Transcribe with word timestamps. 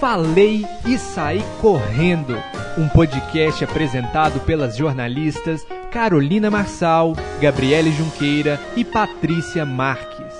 Falei 0.00 0.62
e 0.86 0.96
Saí 0.96 1.40
Correndo, 1.60 2.34
um 2.78 2.88
podcast 2.88 3.64
apresentado 3.64 4.38
pelas 4.46 4.76
jornalistas 4.76 5.66
Carolina 5.90 6.48
Marçal, 6.48 7.14
Gabriele 7.42 7.90
Junqueira 7.90 8.60
e 8.76 8.84
Patrícia 8.84 9.66
Marques. 9.66 10.36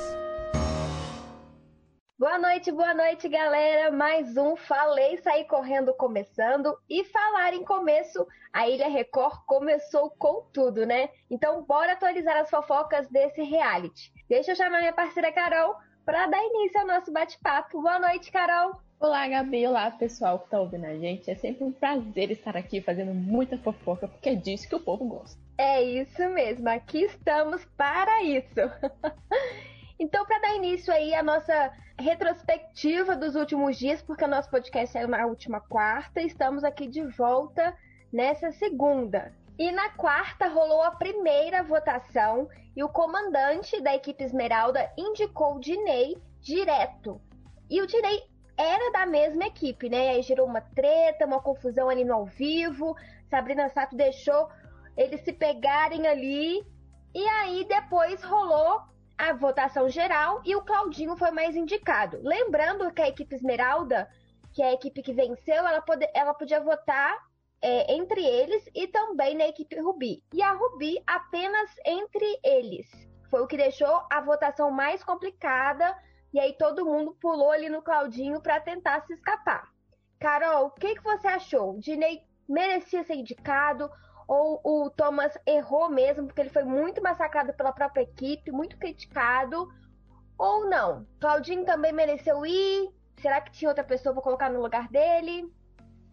Boa 2.16 2.38
noite, 2.38 2.71
boa 2.71 2.94
noite, 2.94 3.29
galera. 3.29 3.90
Mais 3.90 4.36
um 4.36 4.54
Falei 4.54 5.15
e 5.15 5.22
Saí 5.22 5.44
Correndo 5.49 5.93
começando. 5.95 6.72
E 6.88 7.03
falar 7.03 7.53
em 7.53 7.65
começo, 7.65 8.25
a 8.53 8.69
Ilha 8.69 8.88
Record 8.88 9.40
começou 9.45 10.09
com 10.21 10.49
tudo, 10.53 10.87
né? 10.87 11.09
Então, 11.29 11.65
bora 11.65 11.95
atualizar 11.95 12.37
as 12.37 12.49
fofocas 12.49 13.09
desse 13.09 13.43
reality. 13.43 14.13
Deixa 14.29 14.53
eu 14.53 14.56
chamar 14.56 14.79
minha 14.79 14.93
parceira 14.93 15.33
Carol 15.33 15.75
para 16.05 16.29
dar 16.29 16.45
início 16.45 16.80
ao 16.80 16.87
nosso 16.87 17.12
bate-papo. 17.12 17.83
Boa 17.83 17.98
noite, 17.98 18.30
Carol. 18.30 18.87
Olá, 19.01 19.28
Gabi. 19.28 19.65
Olá, 19.65 19.92
pessoal 19.92 20.41
que 20.41 20.46
está 20.46 20.59
ouvindo 20.59 20.84
a 20.84 20.98
gente. 20.98 21.30
É 21.30 21.37
sempre 21.37 21.62
um 21.62 21.70
prazer 21.70 22.33
estar 22.33 22.57
aqui 22.57 22.80
fazendo 22.80 23.15
muita 23.15 23.57
fofoca, 23.57 24.09
porque 24.09 24.30
é 24.30 24.34
disso 24.34 24.69
que 24.69 24.74
o 24.74 24.80
povo 24.80 25.05
gosta. 25.05 25.41
É 25.57 25.80
isso 25.80 26.29
mesmo. 26.30 26.69
Aqui 26.69 27.05
estamos 27.05 27.65
para 27.77 28.24
isso. 28.24 28.59
então, 30.01 30.27
para 30.27 30.41
dar 30.41 30.57
início 30.57 30.93
aí 30.93 31.15
a 31.15 31.23
nossa 31.23 31.73
retrospectiva 31.97 33.15
dos 33.15 33.37
últimos 33.37 33.79
dias, 33.79 34.02
porque 34.02 34.24
o 34.24 34.29
nosso 34.29 34.51
podcast 34.51 34.93
saiu 34.93 35.07
na 35.07 35.24
última 35.27 35.60
quarta, 35.60 36.21
estamos 36.21 36.65
aqui 36.65 36.88
de 36.88 37.05
volta 37.05 37.73
nessa 38.12 38.51
segunda. 38.51 39.33
E 39.57 39.71
na 39.71 39.91
quarta 39.91 40.49
rolou 40.49 40.83
a 40.83 40.91
primeira 40.91 41.62
votação 41.62 42.49
e 42.74 42.83
o 42.83 42.88
comandante 42.88 43.80
da 43.80 43.95
equipe 43.95 44.24
Esmeralda 44.24 44.91
indicou 44.99 45.55
o 45.55 45.60
Dinei 45.60 46.16
direto. 46.41 47.21
E 47.71 47.80
o 47.80 47.87
Dinei 47.87 48.24
era 48.59 48.91
da 48.91 49.07
mesma 49.07 49.47
equipe, 49.47 49.89
né? 49.89 50.11
Aí 50.11 50.23
gerou 50.23 50.45
uma 50.45 50.61
treta, 50.61 51.25
uma 51.25 51.41
confusão 51.41 51.89
ali 51.89 52.05
no 52.05 52.12
ao 52.12 52.27
vivo. 52.27 52.97
Sabrina 53.30 53.69
Sato 53.69 53.96
deixou 53.96 54.49
eles 54.96 55.21
se 55.21 55.32
pegarem 55.32 56.09
ali. 56.09 56.66
E 57.15 57.27
aí 57.29 57.65
depois 57.65 58.23
rolou 58.24 58.82
a 59.16 59.32
votação 59.32 59.88
geral 59.88 60.43
e 60.45 60.57
o 60.57 60.63
Claudinho 60.63 61.16
foi 61.16 61.30
mais 61.30 61.55
indicado. 61.55 62.19
Lembrando 62.23 62.93
que 62.93 63.01
a 63.01 63.09
equipe 63.09 63.35
Esmeralda, 63.35 64.08
que 64.52 64.60
é 64.60 64.70
a 64.70 64.72
equipe 64.72 65.02
que 65.02 65.12
venceu, 65.12 65.66
ela, 65.66 65.80
pode, 65.80 66.08
ela 66.12 66.34
podia 66.34 66.60
votar 66.60 67.16
é, 67.62 67.94
entre 67.94 68.25
eles 68.25 68.69
e 68.75 68.88
também 68.88 69.36
na 69.36 69.47
equipe 69.47 69.80
Rubi. 69.80 70.22
E 70.32 70.42
a 70.42 70.52
Rubi 70.52 71.00
apenas 71.06 71.70
entre 71.86 72.41
eles. 72.44 72.86
Foi 73.30 73.41
o 73.41 73.47
que 73.47 73.56
deixou 73.56 74.02
a 74.10 74.20
votação 74.20 74.70
mais 74.70 75.04
complicada 75.04 75.94
e 76.32 76.38
aí 76.38 76.52
todo 76.54 76.84
mundo 76.84 77.16
pulou 77.20 77.50
ali 77.50 77.68
no 77.68 77.82
Claudinho 77.82 78.40
para 78.40 78.60
tentar 78.60 79.02
se 79.06 79.14
escapar. 79.14 79.68
Carol, 80.18 80.66
o 80.66 80.70
que, 80.70 80.96
que 80.96 81.02
você 81.02 81.28
achou? 81.28 81.74
O 81.74 81.80
Dinei 81.80 82.22
merecia 82.48 83.04
ser 83.04 83.14
indicado 83.14 83.90
ou 84.26 84.60
o 84.62 84.90
Thomas 84.90 85.32
errou 85.46 85.88
mesmo 85.88 86.26
porque 86.26 86.42
ele 86.42 86.50
foi 86.50 86.64
muito 86.64 87.02
massacrado 87.02 87.52
pela 87.54 87.72
própria 87.72 88.02
equipe, 88.02 88.50
muito 88.50 88.76
criticado? 88.76 89.68
Ou 90.36 90.68
não? 90.68 91.06
Claudinho 91.18 91.64
também 91.64 91.92
mereceu 91.92 92.44
ir? 92.44 92.90
Será 93.20 93.40
que 93.40 93.52
tinha 93.52 93.70
outra 93.70 93.82
pessoa 93.82 94.12
para 94.12 94.22
colocar 94.22 94.50
no 94.50 94.60
lugar 94.60 94.88
dele? 94.88 95.50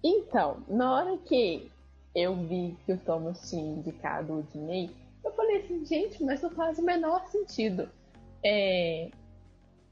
Então, 0.03 0.63
na 0.67 0.95
hora 0.95 1.17
que 1.17 1.69
eu 2.15 2.35
vi 2.35 2.77
que 2.85 2.93
o 2.93 2.97
Thomas 2.97 3.49
tinha 3.49 3.61
indicado 3.61 4.39
o 4.39 4.43
Dinei, 4.43 4.89
eu 5.23 5.33
falei 5.33 5.57
assim, 5.57 5.83
gente, 5.83 6.23
mas 6.23 6.41
não 6.41 6.51
faz 6.51 6.79
o 6.79 6.83
menor 6.83 7.25
sentido. 7.27 7.89
É, 8.43 9.09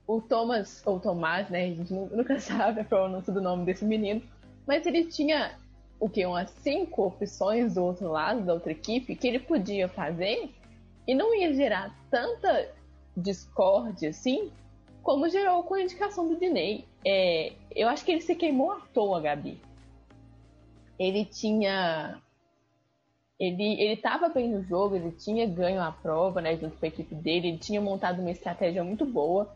o 0.05 0.21
Thomas, 0.21 0.81
ou 0.85 0.99
Tomás, 0.99 1.49
né? 1.49 1.65
A 1.65 1.75
gente 1.75 1.93
nunca 1.93 2.39
sabe 2.41 2.81
a 2.81 2.83
pronúncia 2.83 3.31
do 3.31 3.41
nome 3.41 3.65
desse 3.65 3.85
menino, 3.85 4.21
mas 4.67 4.85
ele 4.85 5.05
tinha 5.05 5.57
o 5.99 6.09
que? 6.09 6.25
Umas 6.25 6.49
cinco 6.49 7.07
opções 7.07 7.75
do 7.75 7.83
outro 7.83 8.09
lado, 8.09 8.41
da 8.41 8.53
outra 8.53 8.71
equipe, 8.71 9.15
que 9.15 9.27
ele 9.27 9.39
podia 9.39 9.87
fazer 9.87 10.49
e 11.07 11.15
não 11.15 11.33
ia 11.33 11.53
gerar 11.53 11.95
tanta 12.09 12.69
discórdia 13.15 14.09
assim, 14.09 14.51
como 15.01 15.29
gerou 15.29 15.63
com 15.63 15.75
a 15.75 15.81
indicação 15.81 16.27
do 16.27 16.37
Dinei. 16.37 16.85
É, 17.05 17.53
eu 17.75 17.87
acho 17.87 18.03
que 18.03 18.11
ele 18.11 18.21
se 18.21 18.35
queimou 18.35 18.71
à 18.71 18.79
toa, 18.93 19.21
Gabi. 19.21 19.59
Ele 20.97 21.25
tinha. 21.25 22.21
Ele, 23.39 23.81
ele 23.81 23.97
tava 23.97 24.29
bem 24.29 24.49
no 24.49 24.63
jogo, 24.63 24.95
ele 24.95 25.11
tinha 25.11 25.45
ganho 25.45 25.81
a 25.81 25.91
prova, 25.91 26.39
né, 26.39 26.55
junto 26.55 26.77
com 26.77 26.85
a 26.85 26.87
equipe 26.87 27.15
dele, 27.15 27.49
ele 27.49 27.57
tinha 27.57 27.81
montado 27.81 28.19
uma 28.19 28.31
estratégia 28.31 28.83
muito 28.83 29.05
boa 29.05 29.53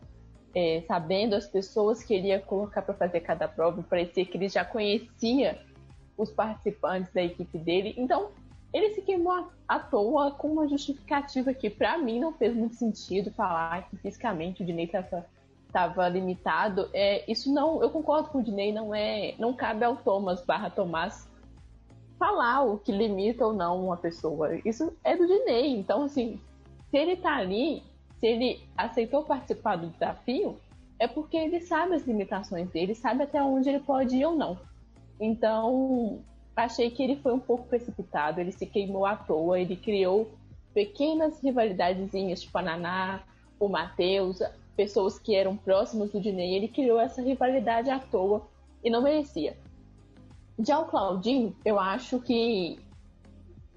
é, 0.54 0.82
sabendo 0.86 1.34
as 1.34 1.46
pessoas 1.46 2.02
que 2.02 2.14
ele 2.14 2.28
ia 2.28 2.40
colocar 2.40 2.82
para 2.82 2.94
fazer 2.94 3.20
cada 3.20 3.46
prova, 3.46 3.82
parecia 3.82 4.24
que 4.24 4.36
ele 4.36 4.48
já 4.48 4.64
conhecia 4.64 5.60
os 6.16 6.30
participantes 6.30 7.12
da 7.12 7.22
equipe 7.22 7.58
dele. 7.58 7.94
Então, 7.96 8.30
ele 8.72 8.94
se 8.94 9.02
queimou 9.02 9.48
à 9.66 9.78
toa 9.78 10.32
com 10.32 10.48
uma 10.48 10.68
justificativa 10.68 11.54
que, 11.54 11.70
para 11.70 11.96
mim, 11.96 12.20
não 12.20 12.32
fez 12.32 12.54
muito 12.54 12.74
sentido 12.74 13.30
falar 13.30 13.88
que 13.88 13.96
fisicamente 13.96 14.62
o 14.62 14.66
Dinei 14.66 14.90
estava 15.66 16.08
limitado. 16.08 16.90
É, 16.92 17.30
isso 17.30 17.52
não, 17.52 17.82
eu 17.82 17.90
concordo 17.90 18.28
com 18.28 18.38
o 18.38 18.42
Dinei, 18.42 18.72
não 18.72 18.94
é, 18.94 19.34
não 19.38 19.54
cabe 19.54 19.84
ao 19.84 19.96
Thomas 19.96 20.44
barra 20.44 20.70
Tomás 20.70 21.28
falar 22.18 22.62
o 22.62 22.78
que 22.78 22.90
limita 22.90 23.46
ou 23.46 23.52
não 23.52 23.84
uma 23.84 23.96
pessoa. 23.96 24.56
Isso 24.64 24.92
é 25.04 25.16
do 25.16 25.26
Dinei. 25.26 25.78
Então, 25.78 26.02
assim, 26.02 26.40
se 26.90 26.96
ele 26.96 27.16
tá 27.16 27.36
ali, 27.36 27.82
se 28.18 28.26
ele 28.26 28.60
aceitou 28.76 29.24
participar 29.24 29.76
do 29.76 29.88
desafio, 29.88 30.58
é 30.98 31.06
porque 31.06 31.36
ele 31.36 31.60
sabe 31.60 31.94
as 31.94 32.06
limitações 32.06 32.68
dele, 32.70 32.94
sabe 32.94 33.22
até 33.22 33.42
onde 33.42 33.68
ele 33.68 33.80
pode 33.80 34.16
ir 34.16 34.24
ou 34.24 34.34
não. 34.34 34.58
Então, 35.20 36.20
achei 36.56 36.90
que 36.90 37.02
ele 37.02 37.16
foi 37.16 37.32
um 37.32 37.38
pouco 37.38 37.68
precipitado, 37.68 38.40
ele 38.40 38.52
se 38.52 38.66
queimou 38.66 39.06
à 39.06 39.14
toa, 39.14 39.60
ele 39.60 39.76
criou 39.76 40.30
pequenas 40.74 41.40
rivalidadezinhas, 41.40 42.42
tipo 42.42 42.58
a 42.58 42.62
Naná, 42.62 43.22
o 43.58 43.68
Matheus, 43.68 44.40
pessoas 44.76 45.18
que 45.18 45.34
eram 45.34 45.56
próximas 45.56 46.10
do 46.10 46.20
Dinei, 46.20 46.54
ele 46.54 46.68
criou 46.68 47.00
essa 47.00 47.22
rivalidade 47.22 47.90
à 47.90 47.98
toa 47.98 48.46
e 48.82 48.90
não 48.90 49.02
merecia. 49.02 49.56
Já 50.58 50.78
o 50.78 50.86
Claudinho, 50.86 51.54
eu 51.64 51.78
acho 51.78 52.20
que 52.20 52.78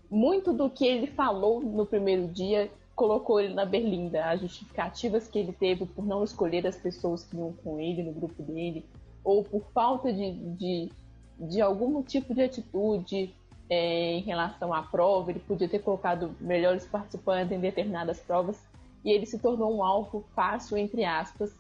muito 0.09 0.52
do 0.52 0.69
que 0.69 0.85
ele 0.85 1.08
falou 1.08 1.62
no 1.62 1.85
primeiro 1.85 2.28
dia 2.28 2.72
colocou 3.01 3.39
ele 3.39 3.56
na 3.56 3.66
berlinda, 3.66 4.23
as 4.25 4.41
justificativas 4.41 5.28
que 5.28 5.39
ele 5.39 5.51
teve 5.51 5.88
por 5.88 6.06
não 6.06 6.23
escolher 6.23 6.67
as 6.67 6.75
pessoas 6.75 7.23
que 7.23 7.35
iam 7.35 7.51
com 7.51 7.79
ele 7.79 8.03
no 8.03 8.12
grupo 8.12 8.44
dele, 8.44 8.85
ou 9.23 9.44
por 9.44 9.63
falta 9.73 10.13
de, 10.13 10.34
de, 10.56 10.91
de 11.40 11.59
algum 11.59 12.03
tipo 12.03 12.31
de 12.35 12.44
atitude 12.44 13.35
é, 13.67 14.13
em 14.13 14.22
relação 14.22 14.72
à 14.72 14.84
prova, 14.84 15.31
ele 15.31 15.40
podia 15.40 15.67
ter 15.67 15.79
colocado 15.79 16.35
melhores 16.40 16.85
participantes 16.85 17.51
em 17.51 17.59
determinadas 17.59 18.19
provas, 18.19 18.61
e 19.03 19.09
ele 19.09 19.25
se 19.25 19.40
tornou 19.40 19.75
um 19.75 19.84
alvo 19.84 20.23
fácil, 20.35 20.78
entre 20.78 21.03
aspas. 21.03 21.51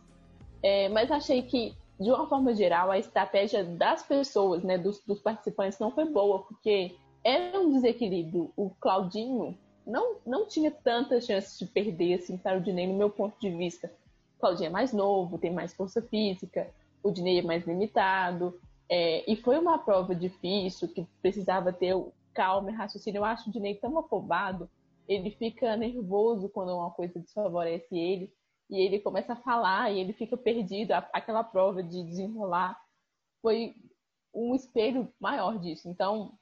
É, 0.61 0.89
mas 0.89 1.09
achei 1.09 1.41
que, 1.41 1.73
de 1.99 2.11
uma 2.11 2.27
forma 2.27 2.53
geral, 2.53 2.91
a 2.91 2.99
estratégia 2.99 3.63
das 3.63 4.03
pessoas, 4.03 4.61
né, 4.61 4.77
dos, 4.77 5.01
dos 5.07 5.19
participantes, 5.19 5.79
não 5.79 5.89
foi 5.89 6.05
boa, 6.05 6.43
porque 6.43 6.95
era 7.23 7.59
um 7.59 7.71
desequilíbrio. 7.71 8.53
O 8.55 8.69
Claudinho 8.79 9.57
não, 9.85 10.17
não 10.25 10.47
tinha 10.47 10.71
tantas 10.71 11.25
chances 11.25 11.57
de 11.57 11.65
perder 11.65 12.15
assim 12.15 12.37
para 12.37 12.57
o 12.57 12.61
Dinei 12.61 12.87
no 12.87 12.97
meu 12.97 13.09
ponto 13.09 13.39
de 13.39 13.49
vista. 13.49 13.91
O 14.37 14.39
Claudinho 14.41 14.67
é 14.67 14.71
mais 14.71 14.91
novo, 14.93 15.37
tem 15.37 15.51
mais 15.51 15.73
força 15.73 16.01
física, 16.01 16.69
o 17.03 17.11
Dinei 17.11 17.39
é 17.39 17.43
mais 17.43 17.65
limitado, 17.65 18.59
é, 18.89 19.29
e 19.31 19.35
foi 19.35 19.57
uma 19.57 19.77
prova 19.77 20.13
difícil 20.13 20.87
que 20.87 21.07
precisava 21.21 21.71
ter 21.71 21.95
calma 22.33 22.71
e 22.71 22.73
raciocínio. 22.73 23.19
Eu 23.19 23.25
acho 23.25 23.49
o 23.49 23.51
Dinei 23.51 23.75
tão 23.75 23.97
afobado, 23.97 24.69
ele 25.07 25.31
fica 25.31 25.75
nervoso 25.75 26.49
quando 26.49 26.75
uma 26.75 26.91
coisa 26.91 27.19
desfavorece 27.19 27.97
ele, 27.97 28.33
e 28.69 28.77
ele 28.79 28.99
começa 28.99 29.33
a 29.33 29.37
falar 29.37 29.91
e 29.91 29.99
ele 29.99 30.13
fica 30.13 30.37
perdido. 30.37 30.93
Aquela 31.13 31.43
prova 31.43 31.83
de 31.83 32.03
desenrolar 32.03 32.79
foi 33.41 33.75
um 34.33 34.55
espelho 34.55 35.11
maior 35.19 35.59
disso. 35.59 35.89
Então, 35.89 36.37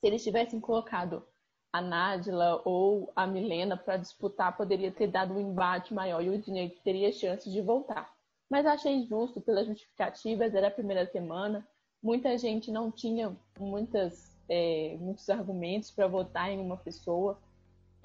se 0.00 0.06
eles 0.06 0.22
tivessem 0.22 0.60
colocado 0.60 1.26
a 1.72 1.80
Nádila 1.80 2.60
ou 2.64 3.10
a 3.16 3.26
Milena 3.26 3.76
para 3.76 3.96
disputar 3.96 4.56
poderia 4.56 4.92
ter 4.92 5.06
dado 5.06 5.34
um 5.34 5.40
embate 5.40 5.94
maior 5.94 6.22
e 6.22 6.28
o 6.28 6.38
Dinheiro 6.38 6.74
teria 6.84 7.12
chance 7.12 7.50
de 7.50 7.60
voltar. 7.62 8.12
Mas 8.50 8.66
achei 8.66 9.06
justo 9.06 9.40
pelas 9.40 9.66
justificativas, 9.66 10.54
era 10.54 10.68
a 10.68 10.70
primeira 10.70 11.06
semana, 11.06 11.66
muita 12.02 12.36
gente 12.36 12.70
não 12.70 12.90
tinha 12.90 13.34
muitas, 13.58 14.36
é, 14.48 14.96
muitos 15.00 15.30
argumentos 15.30 15.90
para 15.90 16.06
votar 16.06 16.50
em 16.50 16.60
uma 16.60 16.76
pessoa. 16.76 17.38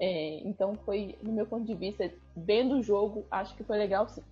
É, 0.00 0.38
então 0.46 0.74
foi, 0.86 1.18
no 1.22 1.32
meu 1.32 1.44
ponto 1.44 1.66
de 1.66 1.74
vista, 1.74 2.10
vendo 2.34 2.76
o 2.76 2.82
jogo, 2.82 3.26
acho 3.30 3.54
que 3.54 3.64
foi 3.64 3.76
legal 3.76 4.08
sim. 4.08 4.22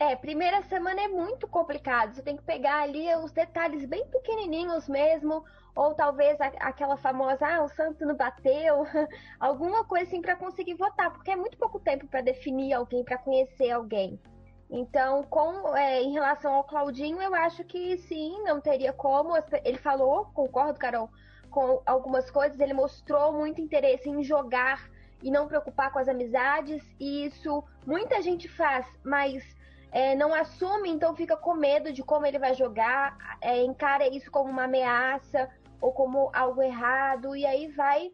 É, 0.00 0.16
primeira 0.16 0.62
semana 0.62 1.02
é 1.02 1.08
muito 1.08 1.46
complicado. 1.46 2.14
Você 2.14 2.22
tem 2.22 2.34
que 2.34 2.42
pegar 2.42 2.80
ali 2.80 3.14
os 3.16 3.32
detalhes 3.32 3.84
bem 3.84 4.06
pequenininhos 4.06 4.88
mesmo, 4.88 5.44
ou 5.76 5.94
talvez 5.94 6.40
aquela 6.40 6.96
famosa, 6.96 7.46
ah, 7.46 7.62
o 7.62 7.68
santo 7.68 8.06
não 8.06 8.16
bateu, 8.16 8.86
alguma 9.38 9.84
coisa 9.84 10.06
assim 10.06 10.22
para 10.22 10.36
conseguir 10.36 10.72
votar, 10.72 11.12
porque 11.12 11.30
é 11.30 11.36
muito 11.36 11.58
pouco 11.58 11.78
tempo 11.78 12.06
para 12.06 12.22
definir 12.22 12.72
alguém, 12.72 13.04
para 13.04 13.18
conhecer 13.18 13.70
alguém. 13.70 14.18
Então, 14.70 15.22
com, 15.24 15.76
é, 15.76 16.00
em 16.00 16.12
relação 16.12 16.54
ao 16.54 16.64
Claudinho, 16.64 17.20
eu 17.20 17.34
acho 17.34 17.62
que 17.64 17.98
sim, 17.98 18.42
não 18.44 18.58
teria 18.58 18.94
como. 18.94 19.36
Ele 19.62 19.76
falou, 19.76 20.30
concordo, 20.32 20.78
Carol, 20.78 21.10
com 21.50 21.82
algumas 21.84 22.30
coisas. 22.30 22.58
Ele 22.58 22.72
mostrou 22.72 23.34
muito 23.34 23.60
interesse 23.60 24.08
em 24.08 24.22
jogar 24.22 24.88
e 25.22 25.30
não 25.30 25.46
preocupar 25.46 25.92
com 25.92 25.98
as 25.98 26.08
amizades. 26.08 26.82
E 26.98 27.26
isso 27.26 27.62
muita 27.84 28.22
gente 28.22 28.48
faz, 28.48 28.86
mas 29.04 29.59
é, 29.92 30.14
não 30.14 30.32
assume, 30.32 30.88
então 30.90 31.16
fica 31.16 31.36
com 31.36 31.54
medo 31.54 31.92
de 31.92 32.02
como 32.02 32.26
ele 32.26 32.38
vai 32.38 32.54
jogar, 32.54 33.16
é, 33.40 33.62
encara 33.62 34.06
isso 34.08 34.30
como 34.30 34.50
uma 34.50 34.64
ameaça 34.64 35.48
ou 35.80 35.92
como 35.92 36.30
algo 36.32 36.62
errado, 36.62 37.34
e 37.34 37.44
aí 37.44 37.68
vai. 37.68 38.12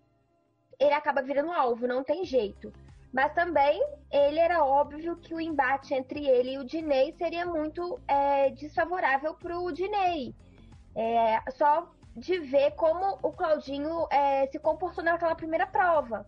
Ele 0.79 0.95
acaba 0.95 1.23
virando 1.23 1.53
alvo, 1.53 1.87
não 1.87 2.05
tem 2.05 2.25
jeito. 2.25 2.73
Mas 3.13 3.33
também 3.33 3.83
ele 4.11 4.39
era 4.39 4.65
óbvio 4.65 5.17
que 5.17 5.35
o 5.35 5.41
embate 5.41 5.95
entre 5.95 6.27
ele 6.27 6.53
e 6.53 6.59
o 6.59 6.65
Dinei 6.65 7.13
seria 7.13 7.47
muito 7.47 7.99
é, 8.07 8.51
desfavorável 8.51 9.35
para 9.35 9.59
o 9.59 9.73
Dinei. 9.73 10.35
É, 10.95 11.51
só 11.53 11.91
de 12.15 12.39
ver 12.39 12.73
como 12.73 13.19
o 13.23 13.33
Claudinho 13.33 14.07
é, 14.11 14.47
se 14.47 14.59
comportou 14.59 15.05
naquela 15.05 15.35
primeira 15.35 15.67
prova. 15.67 16.27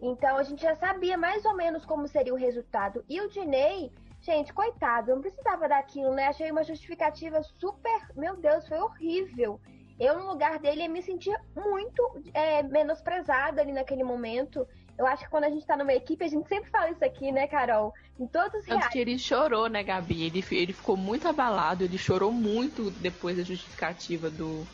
Então 0.00 0.36
a 0.36 0.42
gente 0.42 0.62
já 0.62 0.74
sabia 0.76 1.16
mais 1.16 1.44
ou 1.44 1.54
menos 1.54 1.84
como 1.84 2.08
seria 2.08 2.32
o 2.32 2.36
resultado. 2.36 3.04
E 3.08 3.20
o 3.20 3.28
Dinei, 3.28 3.92
gente, 4.22 4.52
coitado, 4.52 5.14
não 5.14 5.20
precisava 5.20 5.68
daquilo, 5.68 6.14
né? 6.14 6.26
Achei 6.28 6.50
uma 6.50 6.64
justificativa 6.64 7.42
super. 7.42 8.08
Meu 8.16 8.36
Deus, 8.36 8.66
foi 8.68 8.78
horrível. 8.78 9.60
Eu, 9.98 10.18
no 10.18 10.28
lugar 10.28 10.58
dele, 10.58 10.82
ia 10.82 10.88
me 10.88 11.02
sentir 11.02 11.38
muito 11.54 12.22
é, 12.32 12.62
menosprezada 12.62 13.60
ali 13.60 13.72
naquele 13.72 14.02
momento. 14.02 14.66
Eu 14.96 15.06
acho 15.06 15.24
que 15.24 15.30
quando 15.30 15.44
a 15.44 15.50
gente 15.50 15.66
tá 15.66 15.76
numa 15.76 15.92
equipe, 15.92 16.24
a 16.24 16.28
gente 16.28 16.48
sempre 16.48 16.70
fala 16.70 16.90
isso 16.90 17.04
aqui, 17.04 17.32
né, 17.32 17.46
Carol? 17.46 17.92
Em 18.18 18.26
todos 18.26 18.60
os 18.60 18.66
Tanto 18.66 18.88
que 18.88 18.98
ele 18.98 19.18
chorou, 19.18 19.68
né, 19.68 19.82
Gabi? 19.82 20.24
Ele, 20.24 20.44
ele 20.52 20.72
ficou 20.72 20.96
muito 20.96 21.26
abalado, 21.26 21.84
ele 21.84 21.96
chorou 21.98 22.32
muito 22.32 22.90
depois 22.90 23.36
da 23.36 23.42
justificativa 23.42 24.30
do, 24.30 24.66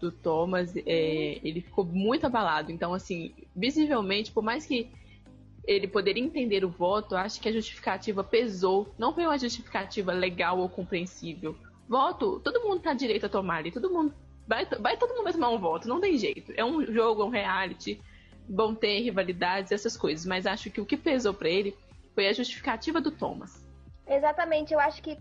do 0.00 0.10
Thomas. 0.10 0.76
É, 0.76 1.38
ele 1.42 1.60
ficou 1.60 1.84
muito 1.84 2.26
abalado. 2.26 2.70
Então, 2.70 2.94
assim, 2.94 3.34
visivelmente, 3.54 4.32
por 4.32 4.42
mais 4.42 4.66
que 4.66 4.90
ele 5.64 5.86
poderia 5.86 6.22
entender 6.22 6.64
o 6.64 6.68
voto, 6.68 7.16
acho 7.16 7.40
que 7.40 7.48
a 7.48 7.52
justificativa 7.52 8.24
pesou. 8.24 8.92
Não 8.98 9.14
foi 9.14 9.24
uma 9.24 9.38
justificativa 9.38 10.12
legal 10.12 10.58
ou 10.58 10.68
compreensível. 10.68 11.56
Voto, 11.88 12.40
todo 12.40 12.62
mundo 12.62 12.80
tá 12.80 12.94
direito 12.94 13.26
a 13.26 13.28
tomar 13.28 13.56
ali, 13.56 13.70
todo 13.70 13.90
mundo. 13.90 14.14
Vai, 14.46 14.64
vai 14.66 14.96
todo 14.96 15.14
mundo 15.14 15.32
tomar 15.32 15.50
um 15.50 15.58
voto, 15.58 15.88
não 15.88 16.00
tem 16.00 16.16
jeito. 16.16 16.52
É 16.56 16.64
um 16.64 16.84
jogo, 16.84 17.22
é 17.22 17.24
um 17.24 17.30
reality 17.30 18.00
vão 18.50 18.74
ter 18.74 19.00
rivalidades, 19.00 19.70
essas 19.70 19.96
coisas, 19.96 20.26
mas 20.26 20.44
acho 20.44 20.70
que 20.70 20.80
o 20.80 20.86
que 20.86 20.96
pesou 20.96 21.32
para 21.32 21.48
ele 21.48 21.76
foi 22.14 22.26
a 22.26 22.32
justificativa 22.32 23.00
do 23.00 23.12
Thomas. 23.12 23.64
Exatamente, 24.06 24.74
eu 24.74 24.80
acho 24.80 25.00
que 25.00 25.16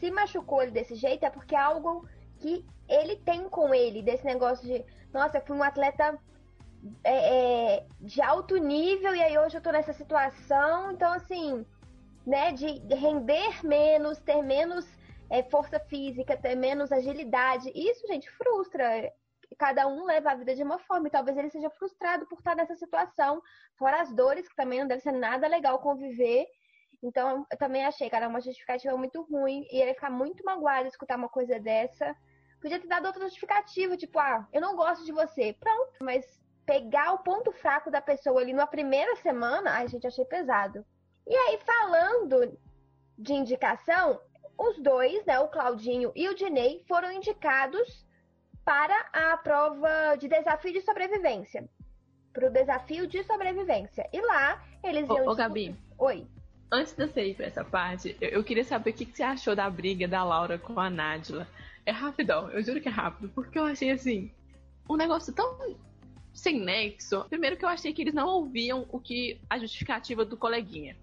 se 0.00 0.10
machucou 0.10 0.60
ele 0.60 0.72
desse 0.72 0.96
jeito 0.96 1.24
é 1.24 1.30
porque 1.30 1.54
é 1.54 1.60
algo 1.60 2.06
que 2.40 2.64
ele 2.88 3.16
tem 3.16 3.48
com 3.48 3.72
ele, 3.72 4.02
desse 4.02 4.24
negócio 4.24 4.66
de, 4.66 4.84
nossa, 5.12 5.38
eu 5.38 5.46
fui 5.46 5.56
um 5.56 5.62
atleta 5.62 6.18
é, 7.02 7.76
é, 7.76 7.86
de 8.00 8.20
alto 8.20 8.56
nível 8.56 9.14
e 9.14 9.22
aí 9.22 9.38
hoje 9.38 9.56
eu 9.56 9.62
tô 9.62 9.70
nessa 9.70 9.92
situação, 9.92 10.92
então 10.92 11.12
assim, 11.12 11.64
né, 12.26 12.52
de 12.52 12.66
render 12.94 13.64
menos, 13.64 14.18
ter 14.20 14.42
menos 14.42 14.86
é, 15.30 15.42
força 15.42 15.78
física, 15.80 16.36
ter 16.36 16.54
menos 16.54 16.92
agilidade, 16.92 17.70
isso, 17.74 18.06
gente, 18.06 18.30
frustra 18.30 19.12
cada 19.58 19.86
um 19.86 20.04
leva 20.04 20.32
a 20.32 20.34
vida 20.34 20.54
de 20.54 20.62
uma 20.62 20.78
forma, 20.78 21.08
e 21.08 21.10
talvez 21.10 21.36
ele 21.36 21.50
seja 21.50 21.70
frustrado 21.70 22.26
por 22.26 22.38
estar 22.38 22.54
nessa 22.54 22.74
situação, 22.74 23.42
fora 23.78 24.00
as 24.00 24.12
dores, 24.12 24.48
que 24.48 24.56
também 24.56 24.80
não 24.80 24.88
deve 24.88 25.02
ser 25.02 25.12
nada 25.12 25.46
legal 25.46 25.78
conviver. 25.78 26.46
Então, 27.02 27.46
eu 27.50 27.58
também 27.58 27.84
achei, 27.84 28.08
cara, 28.08 28.28
uma 28.28 28.40
justificativa 28.40 28.96
muito 28.96 29.22
ruim, 29.22 29.66
e 29.70 29.80
ele 29.80 29.94
ficar 29.94 30.10
muito 30.10 30.44
magoado 30.44 30.88
escutar 30.88 31.16
uma 31.16 31.28
coisa 31.28 31.58
dessa. 31.58 32.16
Podia 32.60 32.80
ter 32.80 32.88
dado 32.88 33.06
outra 33.06 33.24
justificativa, 33.24 33.96
tipo, 33.96 34.18
ah, 34.18 34.46
eu 34.52 34.60
não 34.60 34.74
gosto 34.74 35.04
de 35.04 35.12
você. 35.12 35.54
Pronto, 35.60 35.92
mas 36.00 36.24
pegar 36.66 37.12
o 37.12 37.18
ponto 37.18 37.52
fraco 37.52 37.90
da 37.90 38.00
pessoa 38.00 38.40
ali 38.40 38.52
na 38.52 38.66
primeira 38.66 39.16
semana, 39.16 39.70
ai, 39.72 39.88
gente, 39.88 40.06
achei 40.06 40.24
pesado. 40.24 40.84
E 41.26 41.34
aí, 41.34 41.58
falando 41.64 42.58
de 43.18 43.32
indicação, 43.32 44.20
os 44.58 44.78
dois, 44.78 45.24
né, 45.24 45.38
o 45.38 45.48
Claudinho 45.48 46.12
e 46.14 46.28
o 46.28 46.34
Dinei, 46.34 46.84
foram 46.86 47.10
indicados 47.12 48.04
para 48.64 48.98
a 49.12 49.36
prova 49.36 50.16
de 50.16 50.28
desafio 50.28 50.72
de 50.72 50.80
sobrevivência. 50.80 51.68
Para 52.32 52.48
o 52.48 52.50
desafio 52.50 53.06
de 53.06 53.22
sobrevivência. 53.24 54.08
E 54.12 54.20
lá 54.20 54.62
eles 54.82 55.08
iam. 55.08 55.26
Ô, 55.26 55.32
ô 55.32 55.34
Gabi. 55.34 55.76
Oi. 55.98 56.26
Antes 56.72 56.94
de 56.94 57.06
você 57.06 57.26
ir 57.26 57.34
para 57.34 57.46
essa 57.46 57.64
parte, 57.64 58.16
eu, 58.20 58.30
eu, 58.30 58.44
queria 58.44 58.64
saber 58.64 58.90
o 58.90 58.92
que, 58.92 59.06
que, 59.06 59.16
você 59.16 59.22
achou 59.22 59.54
da 59.54 59.68
briga 59.70 60.08
da 60.08 60.24
Laura 60.24 60.58
com 60.58 60.78
a 60.80 60.90
Nádila. 60.90 61.46
É 61.86 61.92
rapidão, 61.92 62.50
eu 62.50 62.62
juro 62.62 62.80
que 62.80 62.88
é 62.88 62.90
rápido, 62.90 63.28
porque 63.34 63.58
eu 63.58 63.64
achei 63.64 63.90
assim. 63.90 64.32
Um 64.88 64.96
negócio 64.96 65.32
tão 65.32 65.76
sem 66.34 66.60
nexo. 66.60 67.24
Primeiro 67.30 67.56
que 67.56 67.64
eu 67.64 67.68
achei 67.68 67.92
que 67.92 68.02
eles 68.02 68.12
não 68.12 68.26
ouviam 68.26 68.86
o 68.90 69.00
que 69.00 69.40
a 69.48 69.58
justificativa 69.58 70.24
do 70.24 70.36
coleguinha. 70.36 70.96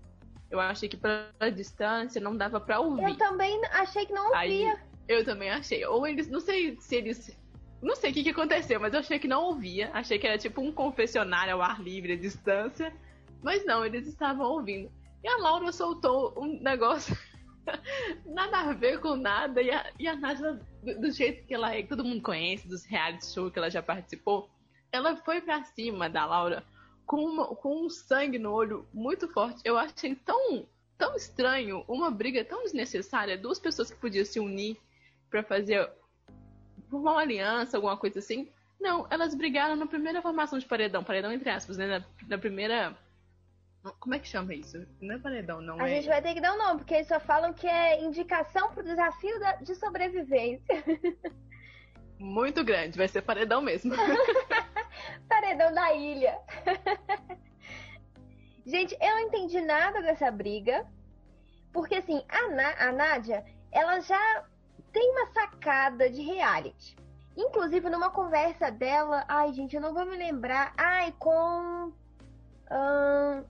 Eu 0.49 0.59
achei 0.59 0.89
que 0.89 0.97
pela 0.97 1.49
distância 1.49 2.21
não 2.21 2.35
dava 2.35 2.59
para 2.59 2.79
ouvir. 2.79 3.03
Eu 3.03 3.15
também 3.15 3.59
achei 3.71 4.05
que 4.05 4.13
não 4.13 4.25
ouvia. 4.25 4.37
Aí, 4.37 4.77
eu 5.07 5.23
também 5.23 5.49
achei. 5.49 5.83
Ou 5.85 6.05
eles, 6.05 6.27
não 6.27 6.41
sei 6.41 6.77
se 6.79 6.95
eles 6.95 7.39
não 7.81 7.95
sei 7.95 8.11
o 8.11 8.13
que, 8.13 8.23
que 8.23 8.29
aconteceu, 8.29 8.79
mas 8.79 8.93
eu 8.93 8.99
achei 8.99 9.17
que 9.17 9.27
não 9.27 9.43
ouvia. 9.45 9.89
Achei 9.93 10.19
que 10.19 10.27
era 10.27 10.37
tipo 10.37 10.61
um 10.61 10.71
confessionário 10.71 11.53
ao 11.53 11.61
ar 11.61 11.81
livre, 11.81 12.13
à 12.13 12.15
distância. 12.15 12.93
Mas 13.41 13.65
não, 13.65 13.83
eles 13.83 14.07
estavam 14.07 14.45
ouvindo. 14.45 14.91
E 15.23 15.27
a 15.27 15.37
Laura 15.37 15.71
soltou 15.71 16.33
um 16.37 16.61
negócio 16.61 17.17
nada 18.25 18.59
a 18.59 18.73
ver 18.73 18.99
com 18.99 19.15
nada. 19.15 19.61
E 19.61 19.71
a, 19.71 19.91
e 19.97 20.07
a 20.07 20.15
Nádia, 20.15 20.59
do, 20.83 21.01
do, 21.01 21.11
jeito 21.11 21.45
que 21.47 21.53
ela 21.53 21.73
é, 21.73 21.81
que 21.81 21.89
todo 21.89 22.03
mundo 22.03 22.21
conhece, 22.21 22.67
dos 22.67 22.85
reality 22.85 23.25
shows 23.25 23.51
que 23.51 23.57
ela 23.57 23.69
já 23.69 23.81
participou, 23.81 24.49
ela 24.91 25.15
foi 25.17 25.41
pra 25.41 25.63
cima 25.63 26.09
da 26.09 26.25
Laura 26.25 26.63
com, 27.05 27.23
uma, 27.23 27.47
com 27.55 27.85
um 27.85 27.89
sangue 27.89 28.37
no 28.37 28.51
olho 28.51 28.87
muito 28.93 29.27
forte. 29.27 29.61
Eu 29.63 29.77
achei 29.77 30.15
tão, 30.15 30.65
tão 30.97 31.15
estranho, 31.15 31.83
uma 31.87 32.11
briga 32.11 32.43
tão 32.43 32.63
desnecessária. 32.63 33.37
Duas 33.37 33.59
pessoas 33.59 33.89
que 33.89 33.97
podiam 33.97 34.25
se 34.25 34.39
unir 34.39 34.77
para 35.29 35.43
fazer 35.43 35.89
formar 36.89 37.13
uma 37.13 37.21
aliança, 37.21 37.77
alguma 37.77 37.97
coisa 37.97 38.19
assim. 38.19 38.49
Não, 38.79 39.07
elas 39.09 39.35
brigaram 39.35 39.75
na 39.75 39.85
primeira 39.85 40.21
formação 40.21 40.59
de 40.59 40.65
paredão, 40.65 41.03
paredão 41.03 41.31
entre 41.31 41.49
aspas, 41.49 41.77
né? 41.77 41.87
Na, 41.87 42.05
na 42.27 42.37
primeira. 42.37 42.95
Como 43.99 44.13
é 44.13 44.19
que 44.19 44.27
chama 44.27 44.53
isso? 44.53 44.85
Não 44.99 45.15
é 45.15 45.19
paredão, 45.19 45.61
não 45.61 45.79
a 45.79 45.89
é. 45.89 45.91
A 45.91 45.95
gente 45.95 46.07
vai 46.07 46.21
ter 46.21 46.33
que 46.33 46.41
dar 46.41 46.53
um 46.53 46.57
nome, 46.57 46.79
porque 46.79 46.93
eles 46.93 47.07
só 47.07 47.19
falam 47.19 47.51
que 47.53 47.65
é 47.65 48.03
indicação 48.03 48.71
pro 48.73 48.83
desafio 48.83 49.39
da, 49.39 49.53
de 49.53 49.73
sobrevivência. 49.75 50.83
Muito 52.19 52.63
grande, 52.63 52.97
vai 52.97 53.07
ser 53.07 53.23
paredão 53.23 53.61
mesmo. 53.61 53.93
paredão 55.31 55.73
da 55.73 55.93
ilha. 55.93 56.37
gente, 58.65 58.97
eu 58.99 59.11
não 59.11 59.19
entendi 59.21 59.61
nada 59.61 60.01
dessa 60.01 60.29
briga. 60.29 60.85
Porque 61.71 61.95
assim, 61.95 62.21
a, 62.27 62.49
Na 62.49 62.89
a 62.89 62.91
Nádia, 62.91 63.45
ela 63.71 64.01
já 64.01 64.45
tem 64.91 65.09
uma 65.11 65.27
sacada 65.27 66.09
de 66.09 66.21
reality. 66.21 66.97
Inclusive, 67.37 67.89
numa 67.89 68.09
conversa 68.09 68.69
dela, 68.69 69.23
ai, 69.27 69.53
gente, 69.53 69.73
eu 69.73 69.81
não 69.81 69.93
vou 69.93 70.05
me 70.05 70.17
lembrar. 70.17 70.73
Ai, 70.77 71.13
com 71.17 71.93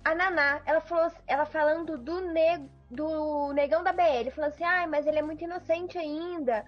a 0.03 0.15
Naná. 0.15 0.61
Ela 0.65 0.81
falou, 0.81 1.11
ela 1.25 1.45
falando 1.45 1.97
do, 1.97 2.21
ne, 2.21 2.69
do 2.89 3.53
negão 3.53 3.83
da 3.83 3.91
BL. 3.91 4.29
Falou 4.35 4.49
assim, 4.49 4.63
ai, 4.63 4.85
mas 4.85 5.07
ele 5.07 5.17
é 5.17 5.21
muito 5.23 5.43
inocente 5.43 5.97
ainda. 5.97 6.63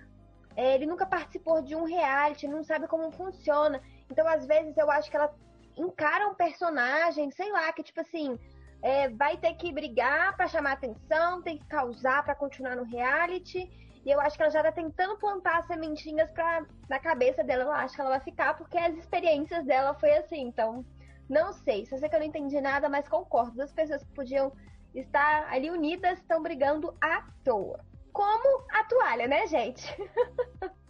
É, 0.55 0.75
ele 0.75 0.85
nunca 0.85 1.05
participou 1.05 1.61
de 1.61 1.75
um 1.75 1.83
reality, 1.83 2.47
não 2.47 2.63
sabe 2.63 2.87
como 2.87 3.11
funciona. 3.11 3.81
Então, 4.13 4.27
às 4.27 4.45
vezes, 4.45 4.77
eu 4.77 4.91
acho 4.91 5.09
que 5.09 5.17
ela 5.17 5.33
encara 5.75 6.29
um 6.29 6.35
personagem, 6.35 7.31
sei 7.31 7.51
lá, 7.51 7.73
que 7.73 7.81
tipo 7.81 7.99
assim, 7.99 8.37
é, 8.79 9.09
vai 9.09 9.37
ter 9.37 9.55
que 9.55 9.73
brigar 9.73 10.37
para 10.37 10.47
chamar 10.47 10.73
atenção, 10.73 11.41
tem 11.41 11.57
que 11.57 11.65
causar 11.65 12.23
para 12.23 12.35
continuar 12.35 12.75
no 12.75 12.83
reality. 12.83 13.67
E 14.05 14.11
eu 14.11 14.21
acho 14.21 14.37
que 14.37 14.43
ela 14.43 14.51
já 14.51 14.61
tá 14.61 14.71
tentando 14.71 15.17
plantar 15.17 15.63
sementinhas 15.63 16.29
pra, 16.29 16.63
na 16.87 16.99
cabeça 16.99 17.43
dela. 17.43 17.63
Eu 17.63 17.71
acho 17.71 17.95
que 17.95 18.01
ela 18.01 18.11
vai 18.11 18.19
ficar, 18.19 18.53
porque 18.55 18.77
as 18.77 18.95
experiências 18.95 19.65
dela 19.65 19.95
foi 19.95 20.15
assim. 20.17 20.41
Então, 20.41 20.85
não 21.27 21.51
sei. 21.51 21.87
Só 21.87 21.97
sei 21.97 22.07
que 22.07 22.15
eu 22.15 22.19
não 22.19 22.27
entendi 22.27 22.61
nada, 22.61 22.87
mas 22.87 23.09
concordo. 23.09 23.55
Duas 23.55 23.73
pessoas 23.73 24.03
que 24.03 24.13
podiam 24.13 24.51
estar 24.93 25.51
ali 25.51 25.71
unidas 25.71 26.19
estão 26.19 26.43
brigando 26.43 26.95
à 27.01 27.25
toa. 27.43 27.83
Como 28.11 28.63
a 28.69 28.83
toalha, 28.83 29.27
né, 29.27 29.47
gente? 29.47 29.83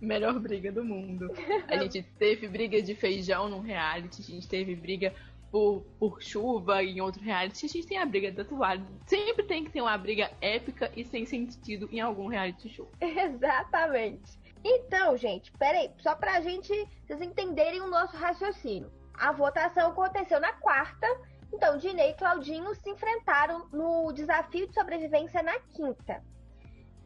Melhor 0.00 0.38
briga 0.38 0.72
do 0.72 0.84
mundo. 0.84 1.30
A 1.68 1.76
gente 1.76 2.02
teve 2.18 2.48
briga 2.48 2.80
de 2.80 2.94
feijão 2.94 3.48
no 3.48 3.60
reality, 3.60 4.22
a 4.22 4.24
gente 4.24 4.48
teve 4.48 4.74
briga 4.74 5.14
por, 5.50 5.84
por 5.98 6.22
chuva 6.22 6.82
em 6.82 7.00
outro 7.00 7.22
reality, 7.22 7.66
a 7.66 7.68
gente 7.68 7.86
tem 7.86 7.98
a 7.98 8.06
briga 8.06 8.30
da 8.32 8.44
toalha. 8.44 8.82
Sempre 9.06 9.44
tem 9.44 9.64
que 9.64 9.70
ter 9.70 9.80
uma 9.80 9.96
briga 9.98 10.30
épica 10.40 10.90
e 10.96 11.04
sem 11.04 11.26
sentido 11.26 11.88
em 11.92 12.00
algum 12.00 12.28
reality 12.28 12.68
show. 12.68 12.90
Exatamente. 13.00 14.38
Então, 14.64 15.16
gente, 15.16 15.50
peraí, 15.52 15.90
só 15.98 16.14
pra 16.14 16.40
gente 16.40 16.72
vocês 17.06 17.20
entenderem 17.20 17.80
o 17.80 17.88
nosso 17.88 18.16
raciocínio. 18.16 18.90
A 19.14 19.32
votação 19.32 19.90
aconteceu 19.90 20.40
na 20.40 20.52
quarta 20.52 21.06
Então, 21.52 21.76
Dinei 21.76 22.10
e 22.10 22.14
Claudinho 22.14 22.74
se 22.74 22.88
enfrentaram 22.88 23.68
no 23.72 24.12
desafio 24.12 24.68
de 24.68 24.74
sobrevivência 24.74 25.42
na 25.42 25.58
quinta. 25.58 26.22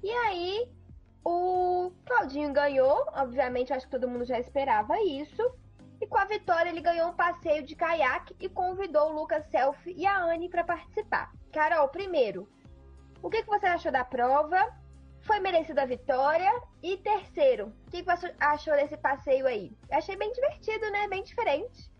E 0.02 0.10
aí, 0.10 0.68
o 1.24 1.90
Claudinho 2.04 2.52
ganhou, 2.52 3.06
obviamente, 3.14 3.72
acho 3.72 3.86
que 3.86 3.92
todo 3.92 4.08
mundo 4.08 4.24
já 4.26 4.38
esperava 4.38 5.00
isso. 5.00 5.42
E 6.00 6.06
com 6.06 6.18
a 6.18 6.24
vitória, 6.26 6.68
ele 6.68 6.82
ganhou 6.82 7.08
um 7.08 7.14
passeio 7.14 7.64
de 7.64 7.74
caiaque 7.74 8.36
e 8.38 8.48
convidou 8.48 9.10
o 9.10 9.20
Lucas 9.20 9.46
Selfie 9.50 9.94
e 9.96 10.06
a 10.06 10.22
Anne 10.22 10.50
para 10.50 10.62
participar. 10.64 11.32
Carol, 11.50 11.88
primeiro, 11.88 12.46
o 13.22 13.30
que, 13.30 13.42
que 13.42 13.48
você 13.48 13.66
achou 13.66 13.90
da 13.90 14.04
prova? 14.04 14.70
Foi 15.22 15.40
merecida 15.40 15.82
a 15.82 15.86
vitória? 15.86 16.52
E 16.82 16.98
terceiro, 16.98 17.72
o 17.86 17.90
que, 17.90 18.02
que 18.02 18.16
você 18.16 18.34
achou 18.38 18.74
desse 18.74 18.98
passeio 18.98 19.46
aí? 19.46 19.72
achei 19.90 20.16
bem 20.16 20.30
divertido, 20.30 20.90
né? 20.90 21.08
Bem 21.08 21.22
diferente. 21.22 21.90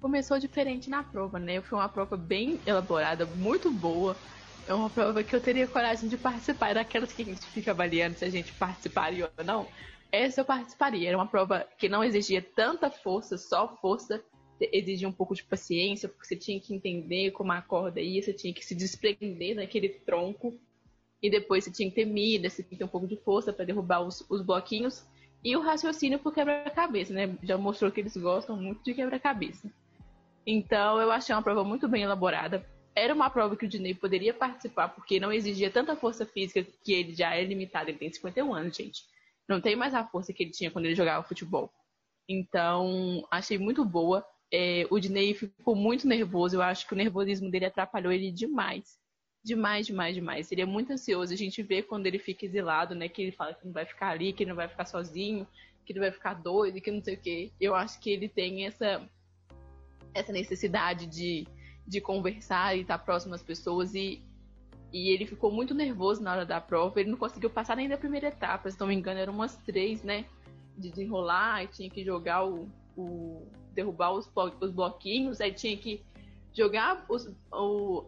Começou 0.00 0.38
diferente 0.38 0.88
na 0.88 1.02
prova, 1.02 1.38
né? 1.38 1.60
Foi 1.60 1.78
uma 1.78 1.88
prova 1.88 2.16
bem 2.16 2.58
elaborada, 2.64 3.26
muito 3.26 3.70
boa. 3.70 4.16
É 4.68 4.74
uma 4.74 4.90
prova 4.90 5.22
que 5.22 5.34
eu 5.34 5.40
teria 5.40 5.68
coragem 5.68 6.08
de 6.08 6.16
participar. 6.16 6.70
Era 6.70 6.80
aquelas 6.80 7.12
que 7.12 7.22
a 7.22 7.24
gente 7.24 7.46
fica 7.46 7.70
avaliando 7.70 8.16
se 8.16 8.24
a 8.24 8.30
gente 8.30 8.52
participaria 8.54 9.30
ou 9.38 9.44
não. 9.44 9.66
Essa 10.10 10.40
eu 10.40 10.44
participaria. 10.44 11.08
Era 11.08 11.16
uma 11.16 11.26
prova 11.26 11.66
que 11.78 11.88
não 11.88 12.02
exigia 12.02 12.42
tanta 12.42 12.90
força, 12.90 13.38
só 13.38 13.76
força. 13.76 14.22
Exigia 14.60 15.08
um 15.08 15.12
pouco 15.12 15.34
de 15.34 15.44
paciência, 15.44 16.08
porque 16.08 16.26
você 16.26 16.34
tinha 16.34 16.58
que 16.58 16.74
entender 16.74 17.30
como 17.30 17.52
a 17.52 17.62
corda 17.62 18.00
ia, 18.00 18.22
você 18.22 18.32
tinha 18.32 18.52
que 18.52 18.64
se 18.64 18.74
desprender 18.74 19.56
daquele 19.56 19.88
tronco. 19.88 20.58
E 21.22 21.30
depois 21.30 21.64
você 21.64 21.70
tinha 21.70 21.88
que 21.88 21.94
ter 21.94 22.04
mira, 22.04 22.50
você 22.50 22.62
tinha 22.62 22.70
que 22.70 22.76
ter 22.76 22.84
um 22.84 22.88
pouco 22.88 23.06
de 23.06 23.16
força 23.16 23.52
para 23.52 23.64
derrubar 23.64 24.00
os, 24.00 24.24
os 24.28 24.42
bloquinhos. 24.42 25.06
E 25.44 25.56
o 25.56 25.60
raciocínio 25.60 26.18
por 26.18 26.34
quebra-cabeça, 26.34 27.12
né? 27.12 27.36
Já 27.42 27.56
mostrou 27.56 27.92
que 27.92 28.00
eles 28.00 28.16
gostam 28.16 28.56
muito 28.56 28.82
de 28.82 28.94
quebra-cabeça. 28.94 29.70
Então 30.44 31.00
eu 31.00 31.12
achei 31.12 31.34
uma 31.34 31.42
prova 31.42 31.62
muito 31.62 31.86
bem 31.86 32.02
elaborada. 32.02 32.66
Era 32.96 33.14
uma 33.14 33.28
prova 33.28 33.56
que 33.56 33.66
o 33.66 33.68
Dinei 33.68 33.94
poderia 33.94 34.32
participar, 34.32 34.88
porque 34.88 35.20
não 35.20 35.32
exigia 35.32 35.70
tanta 35.70 35.94
força 35.94 36.24
física 36.24 36.66
que 36.82 36.92
ele 36.92 37.14
já 37.14 37.34
é 37.34 37.44
limitado. 37.44 37.90
Ele 37.90 37.98
tem 37.98 38.10
51 38.10 38.54
anos, 38.54 38.76
gente 38.76 39.04
não 39.48 39.60
tem 39.60 39.76
mais 39.76 39.94
a 39.94 40.04
força 40.04 40.32
que 40.32 40.42
ele 40.42 40.50
tinha 40.50 40.70
quando 40.70 40.86
ele 40.86 40.94
jogava 40.94 41.26
futebol. 41.26 41.72
Então, 42.28 43.26
achei 43.30 43.58
muito 43.58 43.84
boa. 43.84 44.26
É, 44.52 44.86
o 44.90 44.98
Dinei 44.98 45.34
ficou 45.34 45.76
muito 45.76 46.06
nervoso. 46.06 46.56
Eu 46.56 46.62
acho 46.62 46.86
que 46.86 46.92
o 46.92 46.96
nervosismo 46.96 47.50
dele 47.50 47.66
atrapalhou 47.66 48.12
ele 48.12 48.32
demais. 48.32 48.98
Demais, 49.44 49.86
demais, 49.86 50.14
demais. 50.14 50.50
Ele 50.50 50.62
é 50.62 50.66
muito 50.66 50.92
ansioso. 50.92 51.32
A 51.32 51.36
gente 51.36 51.62
vê 51.62 51.82
quando 51.82 52.06
ele 52.06 52.18
fica 52.18 52.44
exilado, 52.44 52.94
né? 52.94 53.08
Que 53.08 53.22
ele 53.22 53.32
fala 53.32 53.54
que 53.54 53.64
não 53.64 53.72
vai 53.72 53.86
ficar 53.86 54.08
ali, 54.08 54.32
que 54.32 54.44
não 54.44 54.56
vai 54.56 54.68
ficar 54.68 54.86
sozinho, 54.86 55.46
que 55.84 55.92
ele 55.92 56.00
vai 56.00 56.10
ficar 56.10 56.34
doido, 56.34 56.80
que 56.80 56.90
não 56.90 57.02
sei 57.02 57.14
o 57.14 57.20
quê. 57.20 57.52
Eu 57.60 57.74
acho 57.76 58.00
que 58.00 58.10
ele 58.10 58.28
tem 58.28 58.66
essa, 58.66 59.08
essa 60.12 60.32
necessidade 60.32 61.06
de, 61.06 61.46
de 61.86 62.00
conversar 62.00 62.76
e 62.76 62.80
estar 62.80 62.98
próximo 62.98 63.34
às 63.34 63.42
pessoas. 63.42 63.94
E 63.94 64.22
e 64.92 65.10
ele 65.10 65.26
ficou 65.26 65.50
muito 65.50 65.74
nervoso 65.74 66.22
na 66.22 66.32
hora 66.32 66.46
da 66.46 66.60
prova. 66.60 67.00
Ele 67.00 67.10
não 67.10 67.18
conseguiu 67.18 67.50
passar 67.50 67.76
nem 67.76 67.88
da 67.88 67.98
primeira 67.98 68.28
etapa. 68.28 68.70
Se 68.70 68.78
não 68.78 68.86
me 68.86 68.94
engano, 68.94 69.20
eram 69.20 69.32
umas 69.34 69.56
três, 69.56 70.02
né? 70.02 70.24
De 70.76 70.90
desenrolar, 70.90 71.64
e 71.64 71.68
tinha 71.68 71.90
que 71.90 72.04
jogar 72.04 72.46
o. 72.46 72.68
o 72.96 73.46
derrubar 73.74 74.12
os, 74.12 74.30
os 74.60 74.70
bloquinhos, 74.70 75.38
aí 75.38 75.52
tinha 75.52 75.76
que 75.76 76.02
jogar 76.54 77.04
os, 77.10 77.30
o, 77.52 78.06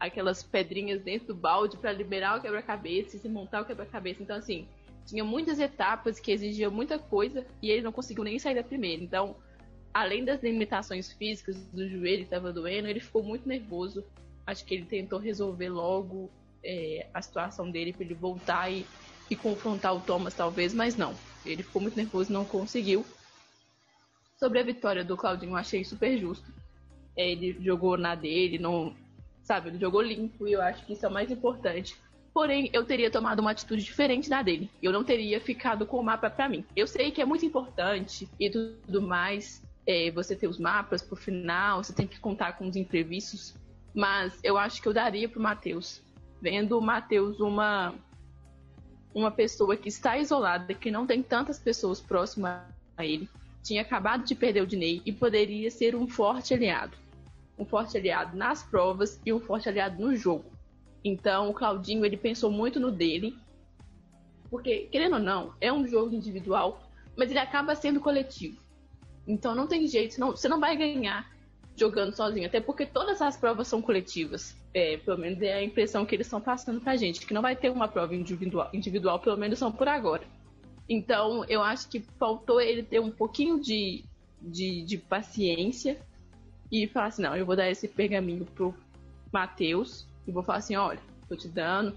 aquelas 0.00 0.42
pedrinhas 0.42 1.02
dentro 1.02 1.28
do 1.28 1.34
balde 1.34 1.76
para 1.76 1.92
liberar 1.92 2.38
o 2.38 2.40
quebra-cabeça 2.40 3.16
e 3.16 3.20
se 3.20 3.28
montar 3.28 3.60
o 3.60 3.66
quebra-cabeça. 3.66 4.22
Então, 4.22 4.36
assim, 4.36 4.66
tinha 5.04 5.22
muitas 5.22 5.58
etapas 5.60 6.18
que 6.18 6.32
exigiam 6.32 6.70
muita 6.70 6.98
coisa 6.98 7.46
e 7.60 7.70
ele 7.70 7.82
não 7.82 7.92
conseguiu 7.92 8.24
nem 8.24 8.38
sair 8.38 8.54
da 8.54 8.62
primeira. 8.62 9.04
Então, 9.04 9.36
além 9.92 10.24
das 10.24 10.42
limitações 10.42 11.12
físicas 11.12 11.56
do 11.72 11.88
joelho 11.88 12.18
que 12.18 12.24
estava 12.24 12.52
doendo, 12.52 12.88
ele 12.88 13.00
ficou 13.00 13.22
muito 13.22 13.48
nervoso. 13.48 14.04
Acho 14.46 14.64
que 14.64 14.74
ele 14.74 14.84
tentou 14.84 15.18
resolver 15.18 15.68
logo 15.68 16.30
é, 16.64 17.06
a 17.12 17.20
situação 17.20 17.70
dele 17.70 17.92
para 17.92 18.04
ele 18.04 18.14
voltar 18.14 18.70
e, 18.70 18.86
e 19.30 19.36
confrontar 19.36 19.94
o 19.94 20.00
Thomas, 20.00 20.34
talvez, 20.34 20.72
mas 20.72 20.96
não. 20.96 21.14
Ele 21.44 21.62
ficou 21.62 21.82
muito 21.82 21.96
nervoso 21.96 22.30
e 22.30 22.32
não 22.32 22.44
conseguiu. 22.44 23.04
Sobre 24.38 24.58
a 24.58 24.62
vitória 24.64 25.04
do 25.04 25.16
Claudinho, 25.16 25.52
eu 25.52 25.56
achei 25.56 25.84
super 25.84 26.16
justo. 26.18 26.52
É, 27.16 27.30
ele 27.30 27.56
jogou 27.60 27.96
na 27.96 28.14
dele, 28.14 28.58
não. 28.58 28.94
Sabe, 29.42 29.68
ele 29.68 29.78
jogou 29.78 30.00
limpo 30.00 30.46
e 30.46 30.52
eu 30.52 30.62
acho 30.62 30.86
que 30.86 30.92
isso 30.92 31.04
é 31.04 31.08
o 31.08 31.12
mais 31.12 31.30
importante. 31.30 31.96
Porém, 32.32 32.70
eu 32.72 32.84
teria 32.84 33.10
tomado 33.10 33.40
uma 33.40 33.50
atitude 33.50 33.84
diferente 33.84 34.30
da 34.30 34.40
dele. 34.40 34.70
Eu 34.82 34.90
não 34.90 35.04
teria 35.04 35.40
ficado 35.40 35.84
com 35.84 35.98
o 35.98 36.02
mapa 36.02 36.30
para 36.30 36.48
mim. 36.48 36.64
Eu 36.74 36.86
sei 36.86 37.10
que 37.10 37.20
é 37.20 37.24
muito 37.24 37.44
importante 37.44 38.28
e 38.40 38.48
tudo 38.48 39.02
mais. 39.02 39.62
É, 39.86 40.10
você 40.10 40.36
ter 40.36 40.46
os 40.46 40.58
mapas 40.58 41.02
pro 41.02 41.16
final, 41.16 41.82
você 41.82 41.92
tem 41.92 42.06
que 42.06 42.20
contar 42.20 42.52
com 42.52 42.68
os 42.68 42.76
imprevistos. 42.76 43.54
Mas 43.94 44.38
eu 44.42 44.56
acho 44.56 44.80
que 44.80 44.88
eu 44.88 44.92
daria 44.92 45.28
pro 45.28 45.40
Matheus. 45.40 46.00
Vendo 46.40 46.78
o 46.78 46.82
Matheus 46.82 47.40
uma 47.40 47.94
uma 49.14 49.30
pessoa 49.30 49.76
que 49.76 49.88
está 49.88 50.16
isolada, 50.16 50.72
que 50.72 50.90
não 50.90 51.06
tem 51.06 51.22
tantas 51.22 51.58
pessoas 51.58 52.00
próximas 52.00 52.62
a 52.96 53.04
ele, 53.04 53.28
tinha 53.62 53.82
acabado 53.82 54.24
de 54.24 54.34
perder 54.34 54.62
o 54.62 54.66
Dinei 54.66 55.02
e 55.04 55.12
poderia 55.12 55.70
ser 55.70 55.94
um 55.94 56.06
forte 56.06 56.54
aliado. 56.54 56.96
Um 57.58 57.64
forte 57.64 57.96
aliado 57.96 58.36
nas 58.36 58.62
provas 58.62 59.20
e 59.24 59.32
um 59.32 59.38
forte 59.38 59.68
aliado 59.68 60.00
no 60.00 60.16
jogo. 60.16 60.44
Então 61.04 61.50
o 61.50 61.54
Claudinho 61.54 62.04
ele 62.04 62.16
pensou 62.16 62.50
muito 62.50 62.80
no 62.80 62.90
dele, 62.90 63.36
porque 64.50 64.88
querendo 64.90 65.14
ou 65.14 65.18
não, 65.18 65.54
é 65.60 65.72
um 65.72 65.86
jogo 65.86 66.14
individual, 66.14 66.82
mas 67.16 67.30
ele 67.30 67.38
acaba 67.38 67.74
sendo 67.74 68.00
coletivo. 68.00 68.61
Então 69.26 69.54
não 69.54 69.66
tem 69.66 69.86
jeito, 69.86 70.18
não, 70.18 70.32
você 70.32 70.48
não 70.48 70.58
vai 70.58 70.76
ganhar 70.76 71.30
jogando 71.76 72.14
sozinho. 72.14 72.46
Até 72.46 72.60
porque 72.60 72.86
todas 72.86 73.20
as 73.20 73.36
provas 73.36 73.68
são 73.68 73.80
coletivas. 73.80 74.56
É, 74.74 74.96
pelo 74.98 75.18
menos 75.18 75.40
é 75.42 75.54
a 75.54 75.64
impressão 75.64 76.04
que 76.04 76.14
eles 76.14 76.26
estão 76.26 76.40
passando 76.40 76.80
pra 76.80 76.96
gente. 76.96 77.26
Que 77.26 77.34
não 77.34 77.42
vai 77.42 77.56
ter 77.56 77.70
uma 77.70 77.88
prova 77.88 78.14
individual, 78.14 78.70
individual 78.72 79.18
pelo 79.20 79.36
menos 79.36 79.58
são 79.58 79.70
por 79.70 79.88
agora. 79.88 80.22
Então, 80.88 81.44
eu 81.46 81.62
acho 81.62 81.88
que 81.88 82.00
faltou 82.18 82.60
ele 82.60 82.82
ter 82.82 83.00
um 83.00 83.10
pouquinho 83.10 83.60
de, 83.60 84.04
de, 84.40 84.82
de 84.82 84.98
paciência 84.98 86.00
e 86.70 86.86
falar 86.86 87.06
assim: 87.06 87.22
não, 87.22 87.36
eu 87.36 87.46
vou 87.46 87.56
dar 87.56 87.70
esse 87.70 87.88
pergaminho 87.88 88.44
pro 88.44 88.74
Matheus 89.32 90.06
e 90.26 90.32
vou 90.32 90.42
falar 90.42 90.58
assim: 90.58 90.76
olha, 90.76 91.00
tô 91.28 91.36
te 91.36 91.48
dando. 91.48 91.96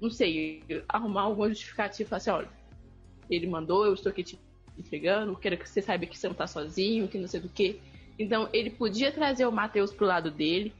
Não 0.00 0.10
sei, 0.10 0.62
arrumar 0.88 1.22
alguma 1.22 1.48
justificativa 1.48 2.02
e 2.02 2.08
falar 2.08 2.18
assim: 2.18 2.30
olha, 2.30 2.48
ele 3.28 3.46
mandou, 3.46 3.84
eu 3.84 3.94
estou 3.94 4.10
aqui 4.10 4.22
te 4.22 4.38
entregando, 4.78 5.36
quero 5.36 5.56
que 5.56 5.68
você 5.68 5.80
saiba 5.80 6.06
que 6.06 6.18
você 6.18 6.28
não 6.28 6.34
tá 6.34 6.46
sozinho, 6.46 7.08
que 7.08 7.18
não 7.18 7.28
sei 7.28 7.40
do 7.40 7.48
que. 7.48 7.80
Então 8.18 8.48
ele 8.52 8.70
podia 8.70 9.12
trazer 9.12 9.46
o 9.46 9.52
Matheus 9.52 9.92
pro 9.92 10.06
lado 10.06 10.30
dele 10.30 10.72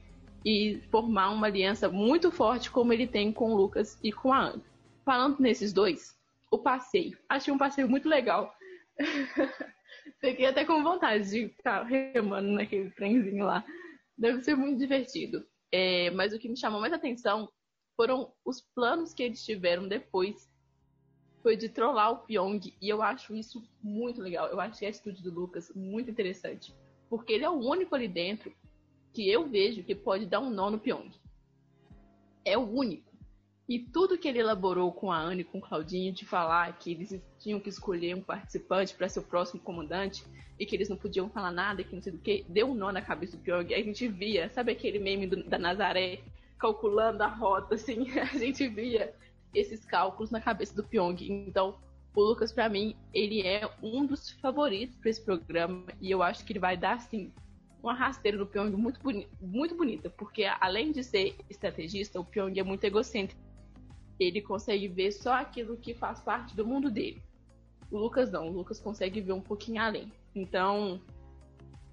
e 0.45 0.81
formar 0.91 1.31
uma 1.31 1.47
aliança 1.47 1.89
muito 1.89 2.31
forte 2.31 2.69
como 2.69 2.93
ele 2.93 3.07
tem 3.07 3.31
com 3.31 3.53
o 3.53 3.57
Lucas 3.57 3.99
e 4.03 4.11
com 4.11 4.31
a 4.31 4.39
Ana. 4.39 4.63
Falando 5.03 5.39
nesses 5.39 5.73
dois, 5.73 6.17
o 6.51 6.57
passeio. 6.57 7.17
Achei 7.27 7.53
um 7.53 7.57
passeio 7.57 7.89
muito 7.89 8.07
legal. 8.07 8.53
Fiquei 10.21 10.45
até 10.45 10.63
com 10.63 10.83
vontade 10.83 11.29
de 11.29 11.49
ficar 11.49 11.83
remando 11.83 12.49
naquele 12.49 12.91
trenzinho 12.91 13.45
lá. 13.45 13.65
Deve 14.17 14.43
ser 14.43 14.55
muito 14.55 14.79
divertido. 14.79 15.45
É, 15.71 16.09
mas 16.11 16.33
o 16.33 16.39
que 16.39 16.47
me 16.47 16.57
chamou 16.57 16.79
mais 16.79 16.93
atenção 16.93 17.49
foram 17.95 18.31
os 18.45 18.61
planos 18.73 19.13
que 19.13 19.23
eles 19.23 19.43
tiveram 19.43 19.87
depois. 19.87 20.49
Foi 21.45 21.55
de 21.55 21.69
trollar 21.69 22.11
o 22.11 22.17
Pyong. 22.25 22.73
E 22.81 22.89
eu 22.89 23.03
acho 23.03 23.35
isso 23.35 23.63
muito 23.79 24.19
legal. 24.19 24.47
Eu 24.47 24.59
achei 24.59 24.87
a 24.87 24.89
atitude 24.89 25.21
do 25.21 25.29
Lucas 25.29 25.71
muito 25.75 26.09
interessante. 26.09 26.73
Porque 27.07 27.33
ele 27.33 27.45
é 27.45 27.49
o 27.51 27.59
único 27.59 27.93
ali 27.93 28.07
dentro 28.07 28.51
que 29.13 29.29
eu 29.29 29.47
vejo 29.47 29.83
que 29.83 29.93
pode 29.93 30.25
dar 30.25 30.39
um 30.39 30.49
nó 30.49 30.71
no 30.71 30.79
Pyong. 30.79 31.11
É 32.43 32.57
o 32.57 32.67
único. 32.67 33.13
E 33.69 33.77
tudo 33.77 34.17
que 34.17 34.27
ele 34.27 34.39
elaborou 34.39 34.91
com 34.91 35.11
a 35.11 35.21
Anne 35.21 35.41
e 35.41 35.43
com 35.43 35.59
o 35.59 35.61
Claudinho 35.61 36.11
de 36.11 36.25
falar 36.25 36.79
que 36.79 36.89
eles 36.89 37.21
tinham 37.37 37.59
que 37.59 37.69
escolher 37.69 38.15
um 38.15 38.23
participante 38.23 38.95
para 38.95 39.07
ser 39.07 39.19
o 39.19 39.23
próximo 39.23 39.61
comandante 39.61 40.25
e 40.57 40.65
que 40.65 40.75
eles 40.75 40.89
não 40.89 40.97
podiam 40.97 41.29
falar 41.29 41.51
nada, 41.51 41.83
que 41.83 41.93
não 41.93 42.01
sei 42.01 42.11
do 42.11 42.17
que, 42.17 42.43
deu 42.49 42.71
um 42.71 42.73
nó 42.73 42.91
na 42.91 43.03
cabeça 43.03 43.37
do 43.37 43.43
Pyong. 43.43 43.71
A 43.71 43.83
gente 43.83 44.07
via, 44.07 44.49
sabe 44.49 44.71
aquele 44.71 44.97
meme 44.97 45.27
do, 45.27 45.43
da 45.43 45.59
Nazaré 45.59 46.23
calculando 46.57 47.21
a 47.21 47.27
rota, 47.27 47.75
assim? 47.75 48.09
A 48.17 48.35
gente 48.35 48.67
via 48.67 49.13
esses 49.55 49.85
cálculos 49.85 50.31
na 50.31 50.41
cabeça 50.41 50.75
do 50.75 50.83
Pyong. 50.83 51.17
Então, 51.21 51.79
o 52.15 52.21
Lucas, 52.21 52.51
para 52.51 52.69
mim, 52.69 52.95
ele 53.13 53.41
é 53.41 53.69
um 53.81 54.05
dos 54.05 54.31
favoritos 54.31 54.95
para 54.97 55.09
esse 55.09 55.23
programa 55.23 55.85
e 55.99 56.11
eu 56.11 56.21
acho 56.21 56.45
que 56.45 56.53
ele 56.53 56.59
vai 56.59 56.77
dar, 56.77 56.95
assim, 56.95 57.31
uma 57.81 57.93
rasteira 57.93 58.37
no 58.37 58.47
Pyong 58.47 58.71
muito, 58.75 58.99
boni 59.01 59.27
muito 59.39 59.75
bonita, 59.75 60.09
porque 60.09 60.45
além 60.59 60.91
de 60.91 61.03
ser 61.03 61.35
estrategista, 61.49 62.19
o 62.19 62.25
Pyong 62.25 62.57
é 62.57 62.63
muito 62.63 62.83
egocêntrico. 62.83 63.41
Ele 64.19 64.41
consegue 64.41 64.87
ver 64.87 65.11
só 65.11 65.33
aquilo 65.33 65.77
que 65.77 65.93
faz 65.93 66.21
parte 66.21 66.55
do 66.55 66.65
mundo 66.65 66.89
dele. 66.89 67.21
O 67.91 67.97
Lucas 67.97 68.31
não, 68.31 68.47
o 68.47 68.51
Lucas 68.51 68.79
consegue 68.79 69.21
ver 69.21 69.33
um 69.33 69.41
pouquinho 69.41 69.81
além. 69.81 70.11
Então, 70.33 70.99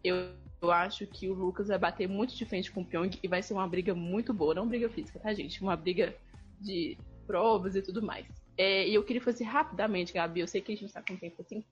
eu, 0.03 0.31
eu 0.63 0.71
acho 0.71 1.07
que 1.07 1.29
o 1.29 1.35
Lucas 1.35 1.69
vai 1.69 1.79
bater 1.79 2.09
muito 2.09 2.35
de 2.35 2.47
frente 2.47 2.71
com 2.71 2.81
o 2.81 2.85
Pyong 2.85 3.19
e 3.23 3.29
vai 3.29 3.43
ser 3.43 3.55
uma 3.55 3.69
briga 3.69 3.95
muito 3.95 4.33
boa. 4.33 4.55
Não 4.55 4.69
briga 4.69 4.89
física, 4.89 5.19
tá, 5.19 5.35
gente? 5.35 5.61
Uma 5.61 5.77
briga 5.77 6.17
de 6.61 6.97
provas 7.23 7.75
e 7.77 7.83
tudo 7.83 8.03
mais. 8.03 8.27
É, 8.57 8.87
e 8.89 8.95
eu 8.95 9.03
queria 9.03 9.23
fazer 9.23 9.45
rapidamente, 9.45 10.13
Gabi, 10.13 10.41
eu 10.41 10.47
sei 10.47 10.61
que 10.61 10.73
a 10.73 10.77
gente 10.77 10.93
tá 10.93 11.03
com 11.03 11.17
tempo 11.17 11.41
assim, 11.41 11.65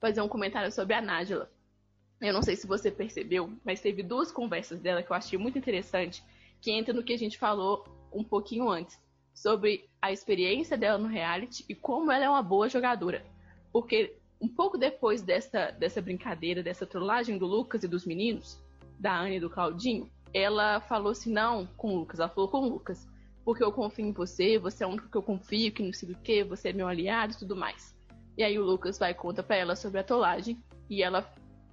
fazer 0.00 0.20
um 0.20 0.28
comentário 0.28 0.72
sobre 0.72 0.94
a 0.94 1.00
Nájila. 1.00 1.50
eu 2.20 2.32
não 2.32 2.42
sei 2.42 2.56
se 2.56 2.66
você 2.66 2.90
percebeu, 2.90 3.52
mas 3.64 3.80
teve 3.80 4.02
duas 4.02 4.32
conversas 4.32 4.80
dela 4.80 5.02
que 5.02 5.10
eu 5.10 5.16
achei 5.16 5.38
muito 5.38 5.58
interessante, 5.58 6.22
que 6.60 6.70
entra 6.70 6.94
no 6.94 7.02
que 7.02 7.12
a 7.12 7.18
gente 7.18 7.38
falou 7.38 7.84
um 8.12 8.24
pouquinho 8.24 8.68
antes, 8.68 8.98
sobre 9.34 9.88
a 10.00 10.12
experiência 10.12 10.76
dela 10.76 10.98
no 10.98 11.08
reality 11.08 11.64
e 11.68 11.74
como 11.74 12.10
ela 12.10 12.24
é 12.24 12.28
uma 12.28 12.42
boa 12.42 12.68
jogadora. 12.68 13.24
Porque 13.72 14.16
um 14.40 14.48
pouco 14.48 14.76
depois 14.76 15.22
dessa, 15.22 15.70
dessa 15.70 16.02
brincadeira, 16.02 16.62
dessa 16.62 16.84
trollagem 16.84 17.38
do 17.38 17.46
Lucas 17.46 17.84
e 17.84 17.88
dos 17.88 18.04
meninos, 18.04 18.60
da 18.98 19.18
Anne 19.18 19.36
e 19.36 19.40
do 19.40 19.48
Claudinho, 19.48 20.10
ela 20.34 20.80
falou 20.80 21.12
assim, 21.12 21.32
não, 21.32 21.66
com 21.76 21.94
o 21.94 21.98
Lucas, 22.00 22.18
ela 22.18 22.28
falou 22.28 22.50
com 22.50 22.58
o 22.58 22.68
Lucas, 22.68 23.08
porque 23.44 23.62
eu 23.62 23.72
confio 23.72 24.06
em 24.06 24.12
você, 24.12 24.58
você 24.58 24.84
é 24.84 24.86
o 24.86 24.90
único 24.90 25.08
que 25.08 25.16
eu 25.16 25.22
confio, 25.22 25.72
que 25.72 25.82
não 25.82 25.92
sei 25.92 26.08
do 26.08 26.14
que, 26.16 26.44
você 26.44 26.68
é 26.68 26.72
meu 26.72 26.86
aliado 26.86 27.32
e 27.32 27.36
tudo 27.36 27.56
mais. 27.56 27.94
E 28.36 28.42
aí 28.42 28.58
o 28.58 28.64
Lucas 28.64 28.98
vai 28.98 29.10
e 29.10 29.14
conta 29.14 29.42
pra 29.42 29.56
ela 29.56 29.76
sobre 29.76 30.00
a 30.00 30.04
trollagem 30.04 30.62
e 30.88 31.02
ela 31.02 31.28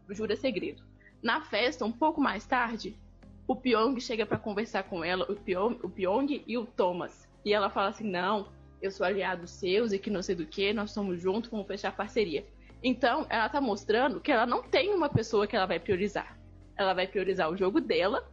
jura 0.10 0.36
segredo. 0.36 0.84
Na 1.22 1.42
festa, 1.42 1.86
um 1.86 1.92
pouco 1.92 2.20
mais 2.20 2.46
tarde, 2.46 2.98
o 3.48 3.56
Pyong 3.56 4.00
chega 4.00 4.26
para 4.26 4.38
conversar 4.38 4.84
com 4.84 5.04
ela, 5.04 5.26
o 5.30 5.36
Pyong, 5.36 5.80
o 5.84 5.90
Pyong 5.90 6.44
e 6.46 6.58
o 6.58 6.66
Thomas. 6.66 7.28
E 7.44 7.54
ela 7.54 7.70
fala 7.70 7.90
assim, 7.90 8.10
não, 8.10 8.48
eu 8.82 8.92
sou 8.92 9.06
aliado 9.06 9.48
seus 9.48 9.92
e 9.92 10.00
que 10.00 10.10
não 10.10 10.22
sei 10.22 10.36
do 10.36 10.46
que, 10.46 10.74
nós 10.74 10.90
estamos 10.90 11.22
juntos, 11.22 11.50
vamos 11.50 11.68
fechar 11.68 11.96
parceria. 11.96 12.46
Então, 12.84 13.26
ela 13.30 13.48
está 13.48 13.60
mostrando 13.60 14.22
que 14.22 14.32
ela 14.32 14.46
não 14.46 14.64
tem 14.64 14.94
uma 14.94 15.10
pessoa 15.10 15.46
que 15.46 15.56
ela 15.56 15.66
vai 15.66 15.80
priorizar. 15.80 16.38
Ela 16.78 16.94
vai 16.94 17.08
priorizar 17.08 17.52
o 17.52 17.58
jogo 17.58 17.82
dela 17.82 18.26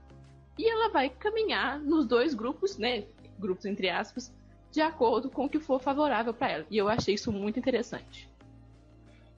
e 0.58 0.68
ela 0.68 0.88
vai 0.90 1.10
caminhar 1.10 1.80
nos 1.80 2.06
dois 2.06 2.32
grupos, 2.32 2.78
né? 2.78 3.04
Grupos 3.38 3.64
entre 3.66 3.88
aspas, 3.88 4.32
de 4.70 4.80
acordo 4.80 5.30
com 5.30 5.44
o 5.44 5.48
que 5.48 5.58
for 5.58 5.80
favorável 5.80 6.34
para 6.34 6.50
ela. 6.50 6.66
E 6.70 6.76
eu 6.76 6.88
achei 6.88 7.14
isso 7.14 7.32
muito 7.32 7.58
interessante. 7.58 8.30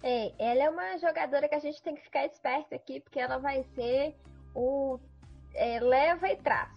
É, 0.02 0.32
ela 0.38 0.62
é 0.62 0.70
uma 0.70 0.96
jogadora 0.98 1.48
que 1.48 1.54
a 1.54 1.60
gente 1.60 1.82
tem 1.82 1.94
que 1.94 2.02
ficar 2.02 2.24
esperto 2.26 2.74
aqui, 2.74 3.00
porque 3.00 3.18
ela 3.18 3.38
vai 3.38 3.62
ser 3.74 4.14
o 4.54 4.98
é, 5.54 5.80
leva 5.80 6.28
e 6.28 6.36
traz. 6.36 6.72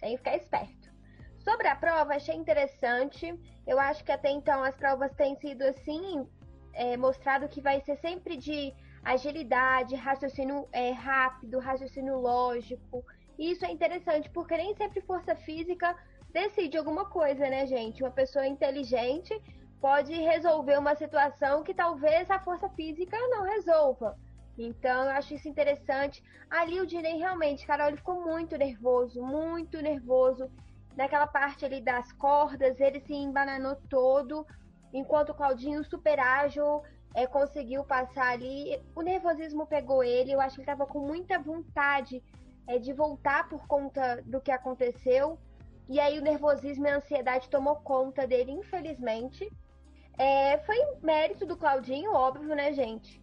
Tem 0.00 0.12
que 0.12 0.18
ficar 0.18 0.36
esperto. 0.36 0.88
Sobre 1.38 1.66
a 1.66 1.74
prova, 1.74 2.14
achei 2.14 2.34
interessante. 2.34 3.34
Eu 3.66 3.78
acho 3.78 4.04
que 4.04 4.12
até 4.12 4.30
então 4.30 4.62
as 4.62 4.76
provas 4.76 5.12
têm 5.14 5.34
sido 5.36 5.62
assim 5.62 6.26
é, 6.74 6.96
mostrado 6.96 7.48
que 7.48 7.60
vai 7.60 7.80
ser 7.80 7.96
sempre 7.96 8.36
de 8.36 8.74
agilidade, 9.02 9.94
raciocínio 9.94 10.68
é, 10.72 10.90
rápido, 10.90 11.58
raciocínio 11.58 12.18
lógico. 12.18 13.04
E 13.38 13.52
isso 13.52 13.64
é 13.64 13.70
interessante 13.70 14.28
porque 14.30 14.56
nem 14.56 14.74
sempre 14.74 15.00
força 15.00 15.34
física 15.34 15.96
decide 16.30 16.76
alguma 16.76 17.06
coisa, 17.06 17.48
né, 17.48 17.66
gente? 17.66 18.02
Uma 18.02 18.10
pessoa 18.10 18.46
inteligente 18.46 19.32
pode 19.80 20.12
resolver 20.12 20.78
uma 20.78 20.94
situação 20.94 21.62
que 21.62 21.74
talvez 21.74 22.30
a 22.30 22.38
força 22.40 22.68
física 22.70 23.16
não 23.28 23.44
resolva. 23.44 24.18
Então, 24.58 25.04
eu 25.04 25.10
acho 25.10 25.34
isso 25.34 25.48
interessante. 25.48 26.22
Ali 26.50 26.80
o 26.80 26.86
Dinei 26.86 27.16
realmente, 27.16 27.66
cara, 27.66 27.88
ele 27.88 27.96
ficou 27.96 28.24
muito 28.24 28.56
nervoso, 28.56 29.22
muito 29.22 29.80
nervoso. 29.80 30.50
Naquela 30.96 31.28
parte 31.28 31.64
ali 31.64 31.80
das 31.80 32.10
cordas, 32.12 32.80
ele 32.80 33.00
se 33.00 33.14
embananou 33.14 33.76
todo 33.88 34.44
enquanto 34.92 35.30
o 35.30 35.34
Claudinho, 35.34 35.84
super 35.84 36.18
ágil, 36.18 36.82
é, 37.14 37.26
conseguiu 37.26 37.84
passar 37.84 38.32
ali. 38.32 38.80
O 38.94 39.02
nervosismo 39.02 39.66
pegou 39.66 40.02
ele, 40.02 40.32
eu 40.32 40.40
acho 40.40 40.56
que 40.56 40.62
ele 40.62 40.70
estava 40.70 40.90
com 40.90 41.00
muita 41.00 41.38
vontade 41.38 42.22
é, 42.66 42.78
de 42.78 42.92
voltar 42.92 43.48
por 43.48 43.66
conta 43.66 44.22
do 44.26 44.40
que 44.40 44.50
aconteceu. 44.50 45.38
E 45.88 45.98
aí 45.98 46.18
o 46.18 46.22
nervosismo 46.22 46.86
e 46.86 46.90
a 46.90 46.96
ansiedade 46.96 47.48
tomou 47.48 47.76
conta 47.76 48.26
dele, 48.26 48.52
infelizmente. 48.52 49.50
É, 50.18 50.58
foi 50.58 50.76
mérito 51.00 51.46
do 51.46 51.56
Claudinho, 51.56 52.12
óbvio, 52.12 52.54
né, 52.54 52.72
gente? 52.72 53.22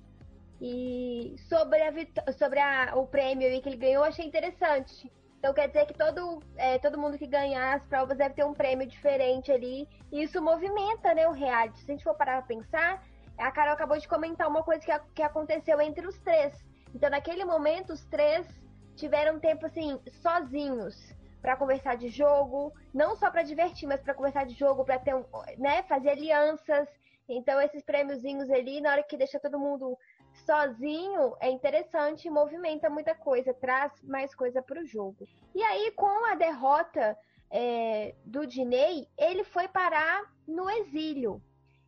E 0.59 1.35
sobre, 1.49 1.81
a, 1.81 2.31
sobre 2.31 2.59
a, 2.59 2.93
o 2.95 3.05
prêmio 3.05 3.61
que 3.61 3.69
ele 3.69 3.77
ganhou, 3.77 4.03
achei 4.03 4.25
interessante. 4.25 5.11
Então 5.37 5.53
quer 5.53 5.67
dizer 5.67 5.85
que 5.85 5.93
todo, 5.93 6.41
é, 6.55 6.79
todo 6.79 6.97
mundo 6.97 7.19
que 7.19 7.27
ganhar 7.27 7.75
as 7.75 7.85
provas 7.85 8.17
deve 8.17 8.33
ter 8.33 8.45
um 8.45 8.53
prêmio 8.53 8.87
diferente 8.87 9.51
ali. 9.51 9.87
E 10.11 10.23
isso 10.23 10.41
movimenta 10.41 11.13
né, 11.13 11.27
o 11.27 11.31
reality. 11.31 11.79
Se 11.81 11.91
a 11.91 11.93
gente 11.93 12.03
for 12.03 12.15
parar 12.15 12.41
pra 12.41 12.55
pensar, 12.55 13.03
a 13.37 13.51
Carol 13.51 13.73
acabou 13.73 13.97
de 13.97 14.07
comentar 14.07 14.47
uma 14.47 14.63
coisa 14.63 14.83
que, 14.83 14.99
que 15.13 15.21
aconteceu 15.21 15.79
entre 15.79 16.07
os 16.07 16.17
três. 16.19 16.65
Então 16.95 17.11
naquele 17.11 17.45
momento 17.45 17.93
os 17.93 18.03
três 18.05 18.47
tiveram 18.95 19.39
tempo 19.39 19.67
assim, 19.67 19.99
sozinhos 20.23 21.14
para 21.45 21.55
conversar 21.55 21.95
de 21.95 22.09
jogo, 22.09 22.73
não 22.91 23.15
só 23.15 23.29
para 23.29 23.43
divertir, 23.43 23.87
mas 23.87 24.01
para 24.01 24.15
conversar 24.15 24.47
de 24.47 24.55
jogo, 24.55 24.83
para 24.83 24.97
ter 24.97 25.13
né, 25.59 25.83
fazer 25.83 26.09
alianças. 26.09 26.89
Então 27.29 27.61
esses 27.61 27.83
prêmiozinhos 27.83 28.49
ali, 28.49 28.81
na 28.81 28.89
hora 28.93 29.03
que 29.03 29.15
deixa 29.15 29.39
todo 29.39 29.59
mundo 29.59 29.95
sozinho 30.43 31.35
é 31.39 31.51
interessante, 31.51 32.31
movimenta 32.31 32.89
muita 32.89 33.13
coisa, 33.13 33.53
traz 33.53 33.91
mais 34.01 34.33
coisa 34.33 34.59
para 34.59 34.81
o 34.81 34.87
jogo. 34.87 35.27
E 35.53 35.61
aí, 35.61 35.91
com 35.91 36.25
a 36.25 36.33
derrota 36.33 37.15
é, 37.51 38.15
do 38.25 38.47
Diney, 38.47 39.07
ele 39.15 39.43
foi 39.43 39.67
parar 39.67 40.23
no 40.47 40.67
exílio. 40.67 41.39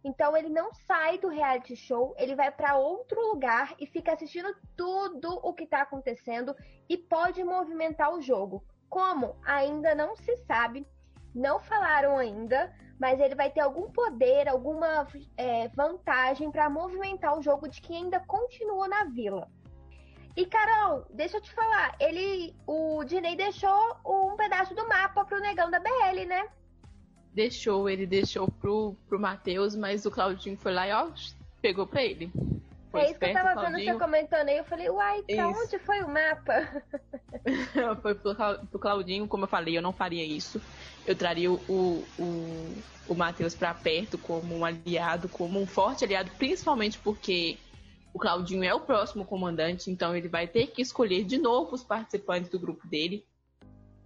Então 0.03 0.37
ele 0.37 0.49
não 0.49 0.71
sai 0.71 1.17
do 1.17 1.29
reality 1.29 1.75
show, 1.75 2.13
ele 2.19 2.35
vai 2.35 2.51
para 2.51 2.77
outro 2.77 3.19
lugar 3.29 3.73
e 3.79 3.87
fica 3.87 4.13
assistindo 4.13 4.55
tudo 4.75 5.39
o 5.41 5.51
que 5.51 5.63
está 5.63 5.81
acontecendo 5.81 6.55
e 6.87 6.95
pode 6.95 7.43
movimentar 7.43 8.13
o 8.13 8.21
jogo. 8.21 8.63
Como 8.89 9.35
ainda 9.45 9.93
não 9.93 10.15
se 10.15 10.35
sabe, 10.45 10.87
não 11.33 11.59
falaram 11.59 12.17
ainda, 12.17 12.73
mas 12.99 13.19
ele 13.19 13.35
vai 13.35 13.51
ter 13.51 13.61
algum 13.61 13.91
poder, 13.91 14.47
alguma 14.47 15.07
é, 15.35 15.67
vantagem 15.69 16.51
para 16.51 16.69
movimentar 16.69 17.37
o 17.37 17.41
jogo 17.41 17.67
de 17.67 17.81
quem 17.81 18.03
ainda 18.03 18.19
continua 18.21 18.87
na 18.87 19.03
vila. 19.03 19.47
E 20.35 20.45
Carol, 20.45 21.05
deixa 21.09 21.37
eu 21.37 21.41
te 21.41 21.51
falar, 21.51 21.95
ele, 21.99 22.55
o 22.67 23.03
Dinei 23.03 23.35
deixou 23.35 23.97
um 24.05 24.35
pedaço 24.35 24.75
do 24.75 24.87
mapa 24.87 25.25
pro 25.25 25.39
negão 25.39 25.69
da 25.69 25.79
BL, 25.79 26.25
né? 26.27 26.47
Deixou, 27.33 27.89
ele 27.89 28.05
deixou 28.05 28.47
pro, 28.47 28.95
pro 29.07 29.19
Matheus, 29.19 29.75
mas 29.75 30.05
o 30.05 30.11
Claudinho 30.11 30.57
foi 30.57 30.73
lá 30.73 30.87
e 30.87 30.91
ó, 30.91 31.11
pegou 31.61 31.87
pra 31.87 32.03
ele. 32.03 32.31
Foi 32.91 33.01
é 33.01 33.11
isso 33.11 33.19
que 33.19 33.25
eu 33.25 33.33
tava 33.33 33.61
vendo 33.61 33.83
você 33.83 33.93
comentando 33.93 34.49
aí. 34.49 34.57
Eu 34.57 34.63
falei, 34.63 34.89
uai, 34.89 35.21
pra 35.23 35.49
isso. 35.49 35.61
onde 35.61 35.79
foi 35.79 36.01
o 36.03 36.07
mapa? 36.07 36.83
foi 38.01 38.15
pro, 38.15 38.35
Claudinho, 38.79 39.27
como 39.27 39.43
eu 39.43 39.47
falei, 39.47 39.77
eu 39.77 39.81
não 39.81 39.91
faria 39.91 40.23
isso. 40.23 40.61
Eu 41.05 41.15
traria 41.15 41.51
o, 41.51 41.59
o, 42.17 42.77
o 43.07 43.15
Matheus 43.15 43.53
pra 43.53 43.73
perto 43.73 44.17
como 44.17 44.55
um 44.55 44.65
aliado, 44.65 45.27
como 45.27 45.59
um 45.59 45.67
forte 45.67 46.05
aliado, 46.05 46.31
principalmente 46.37 46.97
porque 46.99 47.57
o 48.13 48.19
Claudinho 48.19 48.63
é 48.63 48.73
o 48.73 48.79
próximo 48.79 49.25
comandante, 49.25 49.91
então 49.91 50.15
ele 50.15 50.27
vai 50.27 50.47
ter 50.47 50.67
que 50.67 50.81
escolher 50.81 51.23
de 51.23 51.37
novo 51.37 51.75
os 51.75 51.83
participantes 51.83 52.49
do 52.49 52.59
grupo 52.59 52.87
dele. 52.87 53.25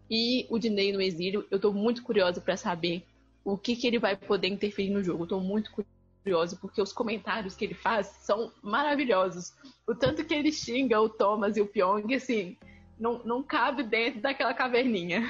E 0.10 0.46
o 0.50 0.60
Dinei 0.60 0.92
no 0.92 1.02
exílio, 1.02 1.46
eu 1.50 1.60
tô 1.60 1.72
muito 1.72 2.04
curiosa 2.04 2.42
para 2.42 2.58
saber 2.58 3.04
o 3.46 3.58
que, 3.58 3.76
que 3.76 3.88
ele 3.88 3.98
vai 3.98 4.18
poder 4.18 4.50
interferir 4.50 4.90
no 4.90 5.04
jogo. 5.04 5.24
Eu 5.24 5.28
tô 5.28 5.40
muito 5.40 5.72
curiosa 5.72 5.91
curioso, 6.24 6.58
porque 6.60 6.82
os 6.82 6.94
comentários 6.94 7.56
que 7.56 7.66
ele 7.66 7.74
faz 7.74 8.08
são 8.08 8.52
maravilhosos. 8.62 9.54
O 9.88 9.96
tanto 9.96 10.24
que 10.24 10.34
ele 10.34 10.52
xinga 10.52 11.00
o 11.00 11.10
Thomas 11.10 11.58
e 11.58 11.62
o 11.62 11.68
Pyong, 11.68 12.14
assim, 12.14 12.58
não, 12.98 13.20
não 13.26 13.44
cabe 13.44 13.84
dentro 13.84 14.22
daquela 14.22 14.54
caverninha. 14.54 15.22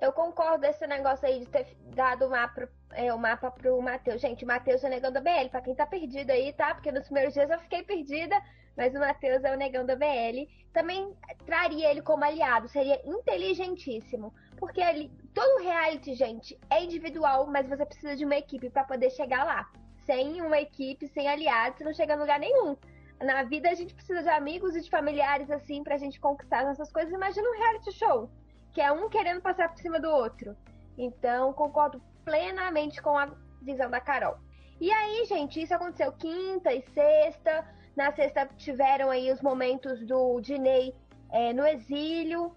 Eu 0.00 0.12
concordo 0.12 0.66
esse 0.66 0.84
negócio 0.84 1.26
aí 1.28 1.38
de 1.38 1.46
ter 1.46 1.76
dado 1.94 2.26
o 2.26 2.30
mapa, 2.30 2.68
é, 2.90 3.14
o 3.14 3.18
mapa 3.18 3.52
pro 3.52 3.80
Matheus. 3.80 4.20
Gente, 4.20 4.44
o 4.44 4.48
Matheus 4.48 4.82
é 4.82 4.88
o 4.88 4.90
negão 4.90 5.12
da 5.12 5.20
BL, 5.20 5.48
pra 5.48 5.60
quem 5.60 5.76
tá 5.76 5.86
perdido 5.86 6.30
aí, 6.30 6.52
tá? 6.52 6.74
Porque 6.74 6.90
nos 6.90 7.04
primeiros 7.04 7.32
dias 7.32 7.48
eu 7.48 7.58
fiquei 7.60 7.84
perdida, 7.84 8.36
mas 8.76 8.94
o 8.96 8.98
Matheus 8.98 9.44
é 9.44 9.54
o 9.54 9.56
negão 9.56 9.86
da 9.86 9.94
BL. 9.94 10.50
Também 10.72 11.14
traria 11.46 11.88
ele 11.88 12.02
como 12.02 12.24
aliado, 12.24 12.68
seria 12.68 13.00
inteligentíssimo. 13.04 14.34
Porque 14.56 14.82
ali, 14.82 15.08
todo 15.34 15.62
reality, 15.62 16.14
gente, 16.14 16.58
é 16.70 16.82
individual, 16.82 17.46
mas 17.46 17.68
você 17.68 17.84
precisa 17.84 18.16
de 18.16 18.24
uma 18.24 18.36
equipe 18.36 18.70
para 18.70 18.84
poder 18.84 19.10
chegar 19.10 19.44
lá. 19.44 19.70
Sem 20.04 20.40
uma 20.42 20.60
equipe, 20.60 21.06
sem 21.08 21.28
aliados, 21.28 21.78
você 21.78 21.84
não 21.84 21.94
chega 21.94 22.14
a 22.14 22.16
lugar 22.16 22.38
nenhum. 22.38 22.76
Na 23.20 23.44
vida 23.44 23.70
a 23.70 23.74
gente 23.74 23.94
precisa 23.94 24.22
de 24.22 24.28
amigos 24.28 24.74
e 24.74 24.80
de 24.80 24.90
familiares 24.90 25.48
assim 25.50 25.84
pra 25.84 25.96
gente 25.96 26.20
conquistar 26.20 26.64
nossas 26.64 26.90
coisas. 26.92 27.12
Imagina 27.12 27.48
um 27.48 27.58
reality 27.58 27.92
show, 27.92 28.28
que 28.72 28.80
é 28.80 28.90
um 28.90 29.08
querendo 29.08 29.40
passar 29.40 29.68
por 29.68 29.78
cima 29.78 30.00
do 30.00 30.10
outro. 30.10 30.56
Então, 30.98 31.52
concordo 31.52 32.02
plenamente 32.24 33.00
com 33.00 33.16
a 33.16 33.30
visão 33.60 33.88
da 33.90 34.00
Carol. 34.00 34.36
E 34.80 34.90
aí, 34.92 35.24
gente, 35.26 35.62
isso 35.62 35.74
aconteceu 35.74 36.12
quinta 36.12 36.72
e 36.74 36.82
sexta. 36.82 37.64
Na 37.96 38.10
sexta 38.12 38.46
tiveram 38.56 39.10
aí 39.10 39.30
os 39.30 39.40
momentos 39.40 40.04
do 40.04 40.40
Dinei 40.40 40.94
é, 41.30 41.52
no 41.52 41.64
exílio. 41.64 42.52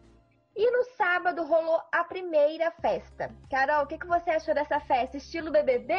E 0.55 0.71
no 0.71 0.85
sábado 0.95 1.43
rolou 1.43 1.81
a 1.91 2.03
primeira 2.05 2.71
festa. 2.71 3.29
Carol, 3.51 3.83
o 3.83 3.87
que, 3.87 3.97
que 3.97 4.07
você 4.07 4.29
achou 4.29 4.53
dessa 4.53 4.79
festa? 4.79 5.17
Estilo 5.17 5.51
BBB? 5.51 5.93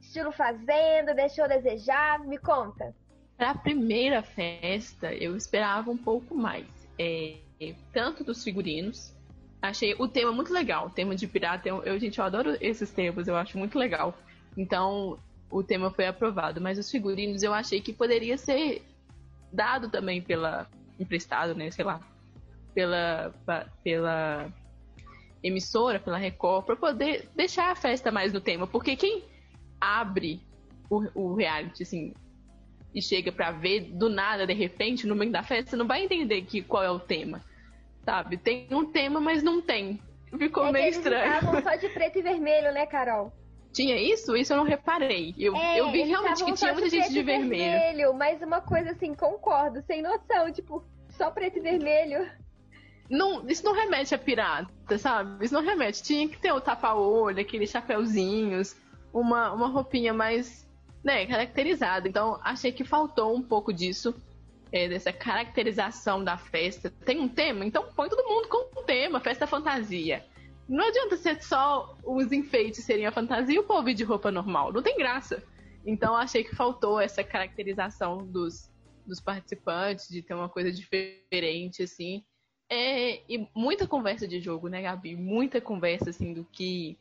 Estilo 0.00 0.32
Fazenda? 0.32 1.12
Deixou 1.14 1.46
desejar? 1.46 2.20
Me 2.20 2.38
conta. 2.38 2.94
Para 3.36 3.50
a 3.50 3.58
primeira 3.58 4.22
festa, 4.22 5.12
eu 5.12 5.36
esperava 5.36 5.90
um 5.90 5.98
pouco 5.98 6.34
mais. 6.34 6.66
É, 6.98 7.36
tanto 7.92 8.24
dos 8.24 8.42
figurinos. 8.42 9.14
Achei 9.60 9.94
o 9.98 10.08
tema 10.08 10.32
muito 10.32 10.50
legal. 10.50 10.86
O 10.86 10.90
tema 10.90 11.14
de 11.14 11.26
pirata, 11.26 11.68
eu, 11.68 11.82
eu, 11.82 11.98
gente, 11.98 12.18
eu 12.18 12.24
adoro 12.24 12.56
esses 12.58 12.90
temas, 12.90 13.28
eu 13.28 13.36
acho 13.36 13.58
muito 13.58 13.78
legal. 13.78 14.16
Então, 14.56 15.18
o 15.50 15.62
tema 15.62 15.90
foi 15.90 16.06
aprovado. 16.06 16.58
Mas 16.58 16.78
os 16.78 16.90
figurinos 16.90 17.42
eu 17.42 17.52
achei 17.52 17.82
que 17.82 17.92
poderia 17.92 18.38
ser 18.38 18.82
dado 19.52 19.90
também 19.90 20.22
pela 20.22 20.66
emprestado, 20.98 21.54
né, 21.54 21.70
sei 21.70 21.84
lá, 21.84 22.00
pela 22.74 23.32
pela 23.82 24.52
emissora, 25.42 25.98
pela 25.98 26.18
Record, 26.18 26.66
para 26.66 26.76
poder 26.76 27.28
deixar 27.34 27.70
a 27.70 27.74
festa 27.74 28.10
mais 28.10 28.32
no 28.32 28.40
tema, 28.40 28.66
porque 28.66 28.96
quem 28.96 29.24
abre 29.80 30.40
o, 30.88 31.06
o 31.14 31.34
reality 31.34 31.82
assim 31.82 32.12
e 32.94 33.00
chega 33.00 33.30
para 33.30 33.52
ver 33.52 33.80
do 33.92 34.08
nada 34.08 34.46
de 34.46 34.52
repente 34.52 35.06
no 35.06 35.14
meio 35.14 35.30
da 35.30 35.42
festa, 35.42 35.76
não 35.76 35.86
vai 35.86 36.04
entender 36.04 36.42
que 36.42 36.62
qual 36.62 36.82
é 36.82 36.90
o 36.90 36.98
tema. 36.98 37.40
Sabe? 38.04 38.36
Tem 38.36 38.66
um 38.70 38.84
tema, 38.84 39.20
mas 39.20 39.42
não 39.42 39.60
tem. 39.60 40.00
Ficou 40.36 40.66
é 40.66 40.72
meio 40.72 40.84
eles 40.86 40.96
estranho. 40.96 41.34
estavam 41.34 41.62
só 41.62 41.76
de 41.76 41.88
preto 41.90 42.18
e 42.18 42.22
vermelho, 42.22 42.72
né, 42.72 42.86
Carol? 42.86 43.32
Tinha 43.72 43.96
isso? 43.96 44.36
Isso 44.36 44.52
eu 44.52 44.56
não 44.56 44.64
reparei. 44.64 45.32
Eu, 45.38 45.54
É, 45.54 45.78
eu 45.78 45.92
vi 45.92 46.02
realmente 46.02 46.44
que 46.44 46.52
tinha 46.54 46.72
muita 46.72 46.90
gente 46.90 47.02
preto 47.02 47.12
de 47.12 47.18
e 47.20 47.22
vermelho. 47.22 48.12
Mas 48.14 48.42
uma 48.42 48.60
coisa 48.60 48.90
assim, 48.90 49.14
concordo, 49.14 49.80
sem 49.82 50.02
noção, 50.02 50.52
tipo, 50.52 50.84
só 51.10 51.30
preto 51.30 51.58
e 51.58 51.60
vermelho. 51.60 52.28
Não, 53.10 53.48
isso 53.48 53.64
não 53.64 53.72
remete 53.72 54.14
a 54.14 54.18
pirata, 54.18 54.96
sabe? 54.96 55.44
Isso 55.44 55.52
não 55.52 55.62
remete. 55.62 56.00
Tinha 56.00 56.28
que 56.28 56.38
ter 56.38 56.52
o 56.52 56.60
tapa-olho, 56.60 57.40
aqueles 57.40 57.68
chapéuzinhos, 57.68 58.76
uma, 59.12 59.52
uma 59.52 59.66
roupinha 59.66 60.14
mais 60.14 60.68
né, 61.02 61.26
caracterizada. 61.26 62.08
Então, 62.08 62.38
achei 62.44 62.70
que 62.70 62.84
faltou 62.84 63.34
um 63.34 63.42
pouco 63.42 63.72
disso, 63.72 64.14
é, 64.72 64.88
dessa 64.88 65.12
caracterização 65.12 66.22
da 66.22 66.38
festa. 66.38 66.88
Tem 67.04 67.18
um 67.18 67.28
tema? 67.28 67.64
Então 67.66 67.84
põe 67.96 68.08
todo 68.08 68.28
mundo 68.28 68.48
com 68.48 68.80
um 68.80 68.84
tema, 68.84 69.18
festa 69.18 69.46
fantasia. 69.46 70.24
Não 70.68 70.86
adianta 70.86 71.16
ser 71.16 71.42
só 71.42 71.96
os 72.04 72.30
enfeites 72.30 72.84
serem 72.84 73.06
a 73.06 73.10
fantasia 73.10 73.56
e 73.56 73.58
o 73.58 73.64
povo 73.64 73.92
de 73.92 74.04
roupa 74.04 74.30
normal. 74.30 74.72
Não 74.72 74.82
tem 74.82 74.96
graça. 74.96 75.42
Então, 75.84 76.14
achei 76.14 76.44
que 76.44 76.54
faltou 76.54 77.00
essa 77.00 77.24
caracterização 77.24 78.18
dos, 78.18 78.70
dos 79.04 79.20
participantes, 79.20 80.08
de 80.08 80.22
ter 80.22 80.34
uma 80.34 80.48
coisa 80.48 80.70
diferente, 80.70 81.82
assim. 81.82 82.22
É, 82.70 83.22
e 83.28 83.48
muita 83.52 83.84
conversa 83.84 84.28
de 84.28 84.40
jogo, 84.40 84.68
né, 84.68 84.80
Gabi? 84.80 85.16
Muita 85.16 85.60
conversa, 85.60 86.10
assim, 86.10 86.32
do 86.32 86.44
que 86.44 86.96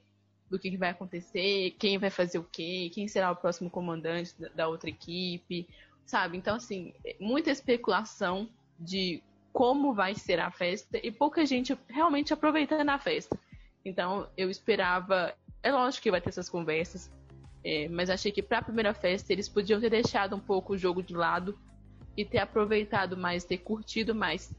do 0.50 0.58
que 0.58 0.76
vai 0.76 0.90
acontecer, 0.90 1.76
quem 1.78 2.00
vai 2.00 2.10
fazer 2.10 2.40
o 2.40 2.44
quê, 2.44 2.90
quem 2.92 3.08
será 3.08 3.32
o 3.32 3.36
próximo 3.36 3.70
comandante 3.70 4.34
da, 4.56 4.68
outra 4.68 4.90
equipe, 4.90 5.68
sabe? 6.08 6.38
Então, 6.38 6.56
assim, 6.56 6.92
muita 7.20 7.52
especulação 7.52 8.50
de 8.80 9.22
como 9.54 9.94
vai 9.94 10.16
ser 10.16 10.40
a 10.40 10.50
festa 10.50 11.00
e 11.04 11.12
pouca 11.12 11.46
gente 11.46 11.78
realmente 11.88 12.34
aproveitando 12.34 12.90
a 12.90 12.98
festa. 12.98 13.38
Então, 13.86 14.28
eu 14.36 14.50
esperava. 14.50 15.36
É 15.62 15.72
lógico 15.72 16.02
que 16.04 16.12
vai 16.12 16.20
ter 16.20 16.30
essas 16.30 16.50
conversas, 16.50 17.12
é, 17.64 17.88
mas 17.90 18.10
achei 18.10 18.32
que 18.32 18.42
para 18.42 18.58
a 18.58 18.64
primeira 18.64 18.94
festa 18.94 19.32
eles 19.32 19.48
podiam 19.48 19.80
ter 19.80 19.92
deixado 19.92 20.36
um 20.36 20.40
pouco 20.40 20.74
o 20.74 20.78
jogo 20.78 21.04
de 21.04 21.14
lado 21.14 21.56
e 22.18 22.26
ter 22.26 22.40
aproveitado 22.40 23.16
mais, 23.16 23.44
ter 23.44 23.60
curtido 23.60 24.16
mais. 24.16 24.52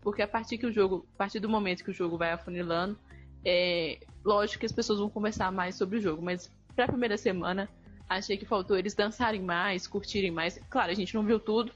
Porque 0.00 0.22
a 0.22 0.28
partir 0.28 0.58
que 0.58 0.66
o 0.66 0.72
jogo, 0.72 1.06
a 1.14 1.18
partir 1.18 1.40
do 1.40 1.48
momento 1.48 1.84
que 1.84 1.90
o 1.90 1.94
jogo 1.94 2.16
vai 2.16 2.32
afunilando, 2.32 2.98
é, 3.44 3.98
lógico 4.24 4.60
que 4.60 4.66
as 4.66 4.72
pessoas 4.72 4.98
vão 4.98 5.10
conversar 5.10 5.50
mais 5.50 5.76
sobre 5.76 5.98
o 5.98 6.00
jogo, 6.00 6.22
mas 6.22 6.52
para 6.74 6.84
a 6.84 6.88
primeira 6.88 7.16
semana 7.16 7.68
achei 8.08 8.36
que 8.36 8.46
faltou 8.46 8.76
eles 8.76 8.94
dançarem 8.94 9.42
mais, 9.42 9.86
curtirem 9.86 10.30
mais. 10.30 10.58
Claro, 10.70 10.90
a 10.90 10.94
gente 10.94 11.14
não 11.14 11.24
viu 11.24 11.38
tudo, 11.38 11.72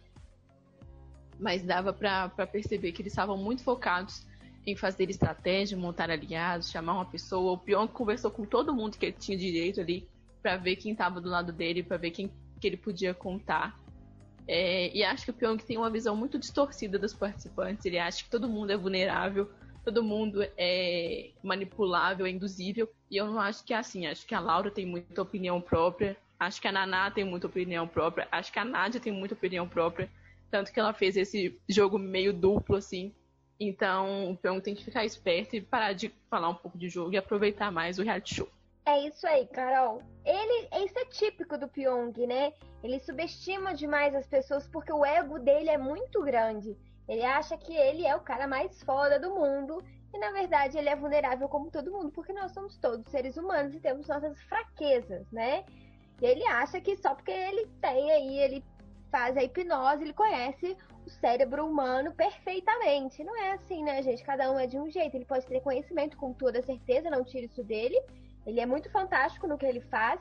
mas 1.39 1.63
dava 1.63 1.93
para 1.93 2.47
perceber 2.47 2.93
que 2.93 3.03
eles 3.03 3.13
estavam 3.13 3.37
muito 3.37 3.63
focados 3.63 4.27
em 4.67 4.77
fazer 4.77 5.11
estratégia, 5.11 5.77
montar 5.77 6.11
aliados, 6.11 6.71
chamar 6.71 6.95
uma 6.95 7.05
pessoa. 7.05 7.53
O 7.53 7.59
Pyong 7.59 7.89
conversou 7.89 8.31
com 8.31 8.45
todo 8.45 8.75
mundo 8.75 8.97
que 8.97 9.07
ele 9.07 9.17
tinha 9.19 9.37
direito 9.37 9.81
ali 9.81 10.09
para 10.41 10.57
ver 10.57 10.77
quem 10.77 10.93
estava 10.93 11.21
do 11.21 11.29
lado 11.29 11.53
dele, 11.53 11.83
para 11.83 11.97
ver 11.97 12.13
quem 12.13 12.31
que 12.61 12.67
ele 12.67 12.77
podia 12.77 13.13
contar. 13.13 13.77
É, 14.55 14.95
e 14.95 15.03
acho 15.03 15.25
que 15.25 15.31
o 15.31 15.35
Pyong 15.35 15.57
tem 15.57 15.79
uma 15.79 15.89
visão 15.89 16.15
muito 16.15 16.39
distorcida 16.39 16.99
dos 16.99 17.15
participantes. 17.15 17.87
Ele 17.87 17.99
acha 17.99 18.23
que 18.23 18.29
todo 18.29 18.47
mundo 18.47 18.71
é 18.71 18.77
vulnerável, 18.77 19.51
todo 19.83 20.05
mundo 20.05 20.47
é 20.59 21.31
manipulável, 21.43 22.27
é 22.27 22.31
induzível. 22.31 22.87
E 23.11 23.17
eu 23.17 23.25
não 23.29 23.41
acho 23.41 23.65
que 23.65 23.73
é 23.73 23.79
assim. 23.79 24.07
Acho 24.07 24.27
que 24.27 24.35
a 24.35 24.41
Laura 24.41 24.71
tem 24.71 24.85
muita 24.85 25.23
opinião 25.23 25.59
própria. 25.59 26.19
Acho 26.39 26.61
que 26.61 26.69
a 26.69 26.73
Naná 26.73 27.11
tem 27.11 27.25
muita 27.25 27.47
opinião 27.47 27.89
própria. 27.89 28.29
Acho 28.31 28.53
que 28.53 28.59
a 28.59 28.65
Nádia 28.65 29.01
tem 29.01 29.11
muita 29.11 29.35
opinião 29.35 29.67
própria. 29.67 30.11
Tanto 30.51 30.71
que 30.71 30.79
ela 30.79 30.93
fez 30.93 31.17
esse 31.17 31.59
jogo 31.67 31.99
meio 31.99 32.35
duplo, 32.35 32.77
assim. 32.77 33.11
Então, 33.59 34.33
o 34.33 34.37
Pyong 34.37 34.61
tem 34.61 34.75
que 34.75 34.85
ficar 34.85 35.03
esperto 35.03 35.57
e 35.57 35.63
parar 35.63 35.95
de 35.95 36.13
falar 36.29 36.51
um 36.51 36.55
pouco 36.55 36.77
de 36.77 36.91
jogo 36.91 37.15
e 37.15 37.17
aproveitar 37.17 37.73
mais 37.73 37.99
o 37.99 38.03
reality 38.03 38.35
show. 38.35 38.49
É 38.85 39.07
isso 39.07 39.27
aí, 39.27 39.47
Carol. 39.47 40.03
Ele, 40.25 40.69
isso 40.85 40.99
é 40.99 41.05
típico 41.07 41.57
do 41.57 41.69
Pyong, 41.69 42.27
né? 42.27 42.53
Ele 42.83 42.99
subestima 42.99 43.75
demais 43.75 44.15
as 44.15 44.27
pessoas 44.27 44.67
porque 44.67 44.93
o 44.93 45.05
ego 45.05 45.39
dele 45.39 45.71
é 45.71 45.79
muito 45.79 46.23
grande. 46.23 46.77
Ele 47.09 47.25
acha 47.25 47.57
que 47.57 47.75
ele 47.75 48.05
é 48.07 48.17
o 48.17 48.21
cara 48.21 48.47
mais 48.47 48.83
foda 48.83 49.21
do 49.21 49.35
mundo 49.35 49.83
e 50.13 50.19
na 50.19 50.31
verdade 50.33 50.77
ele 50.77 50.89
é 50.89 50.97
vulnerável 50.97 51.49
como 51.49 51.71
todo 51.71 51.93
mundo, 51.93 52.11
porque 52.11 52.33
nós 52.33 52.53
somos 52.53 52.77
todos 52.77 53.11
seres 53.11 53.37
humanos 53.37 53.75
e 53.75 53.81
temos 53.81 54.09
nossas 54.09 54.41
fraquezas, 54.43 55.31
né? 55.31 55.65
E 56.21 56.27
ele 56.27 56.45
acha 56.47 56.81
que 56.81 56.97
só 56.97 57.15
porque 57.15 57.31
ele 57.31 57.67
tem 57.81 58.11
aí, 58.11 58.39
ele 58.39 58.65
faz 59.11 59.37
a 59.37 59.43
hipnose, 59.43 60.03
ele 60.03 60.13
conhece 60.13 60.77
o 61.07 61.11
cérebro 61.11 61.67
humano 61.67 62.13
perfeitamente. 62.13 63.23
Não 63.23 63.37
é 63.37 63.53
assim, 63.53 63.85
né, 63.85 64.03
gente? 64.03 64.25
Cada 64.25 64.51
um 64.51 64.59
é 64.59 64.67
de 64.67 64.79
um 64.79 64.91
jeito. 64.91 65.17
Ele 65.17 65.25
pode 65.25 65.47
ter 65.47 65.61
conhecimento 65.61 66.17
com 66.17 66.33
toda 66.33 66.63
certeza, 66.63 67.11
não 67.11 67.25
tire 67.25 67.47
isso 67.47 67.63
dele. 67.63 68.01
Ele 68.47 68.61
é 68.61 68.67
muito 68.67 68.91
fantástico 68.91 69.47
no 69.47 69.57
que 69.59 69.67
ele 69.67 69.81
faz, 69.83 70.21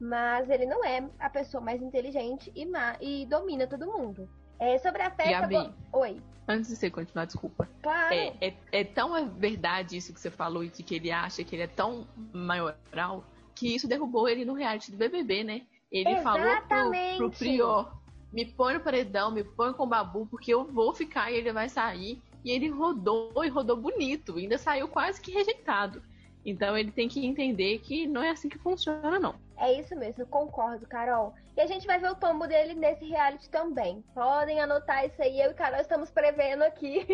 mas 0.00 0.48
ele 0.50 0.66
não 0.66 0.84
é 0.84 1.08
a 1.18 1.30
pessoa 1.30 1.62
mais 1.62 1.80
inteligente 1.82 2.50
e, 2.54 2.64
ma 2.66 2.96
e 3.00 3.26
domina 3.26 3.66
todo 3.66 3.86
mundo. 3.86 4.28
É, 4.58 4.78
sobre 4.78 5.02
a 5.02 5.10
festa. 5.10 5.40
Gabi, 5.46 5.54
go- 5.54 5.98
Oi. 6.00 6.20
Antes 6.48 6.70
de 6.70 6.76
você 6.76 6.90
continuar, 6.90 7.24
desculpa. 7.24 7.68
Claro. 7.82 8.14
É, 8.14 8.34
é, 8.40 8.54
é 8.72 8.84
tão 8.84 9.28
verdade 9.30 9.96
isso 9.96 10.12
que 10.12 10.20
você 10.20 10.30
falou 10.30 10.64
e 10.64 10.68
de 10.68 10.82
que 10.82 10.96
ele 10.96 11.10
acha 11.10 11.44
que 11.44 11.54
ele 11.54 11.62
é 11.62 11.68
tão 11.68 12.06
maioral 12.32 13.24
que 13.54 13.74
isso 13.74 13.86
derrubou 13.88 14.28
ele 14.28 14.44
no 14.44 14.54
reality 14.54 14.90
do 14.90 14.96
BBB, 14.96 15.44
né? 15.44 15.62
Ele 15.90 16.16
falou 16.22 16.40
pro, 16.40 16.48
Exatamente. 16.50 17.16
pro 17.18 17.30
Prior: 17.30 17.92
me 18.32 18.46
põe 18.46 18.74
no 18.74 18.80
paredão, 18.80 19.30
me 19.30 19.44
põe 19.44 19.72
com 19.72 19.84
o 19.84 19.86
babu, 19.86 20.26
porque 20.26 20.52
eu 20.52 20.64
vou 20.64 20.92
ficar 20.94 21.30
e 21.30 21.36
ele 21.36 21.52
vai 21.52 21.68
sair. 21.68 22.20
E 22.44 22.50
ele 22.50 22.68
rodou 22.68 23.44
e 23.44 23.48
rodou 23.48 23.76
bonito, 23.76 24.36
ainda 24.36 24.58
saiu 24.58 24.88
quase 24.88 25.20
que 25.20 25.30
rejeitado. 25.30 26.02
Então 26.44 26.76
ele 26.76 26.90
tem 26.90 27.08
que 27.08 27.24
entender 27.24 27.78
que 27.78 28.06
não 28.06 28.22
é 28.22 28.30
assim 28.30 28.48
que 28.48 28.58
funciona, 28.58 29.18
não. 29.18 29.34
É 29.56 29.72
isso 29.78 29.94
mesmo, 29.94 30.26
concordo, 30.26 30.86
Carol. 30.86 31.34
E 31.56 31.60
a 31.60 31.66
gente 31.66 31.86
vai 31.86 31.98
ver 31.98 32.10
o 32.10 32.16
tombo 32.16 32.46
dele 32.46 32.74
nesse 32.74 33.04
reality 33.04 33.48
também. 33.48 34.02
Podem 34.14 34.60
anotar 34.60 35.04
isso 35.06 35.22
aí, 35.22 35.40
eu 35.40 35.52
e 35.52 35.54
Carol 35.54 35.80
estamos 35.80 36.10
prevendo 36.10 36.62
aqui. 36.62 37.06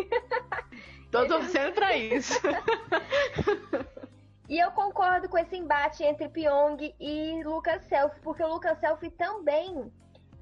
Tô 1.10 1.26
torcendo 1.26 1.74
pra 1.74 1.96
isso. 1.96 2.38
E 4.48 4.58
eu 4.58 4.70
concordo 4.70 5.28
com 5.28 5.36
esse 5.36 5.54
embate 5.56 6.02
entre 6.02 6.26
Pyong 6.30 6.94
e 6.98 7.42
Lucas 7.44 7.84
Selfie, 7.84 8.18
porque 8.22 8.42
o 8.42 8.48
Lucas 8.48 8.78
Selfie 8.78 9.10
também 9.10 9.92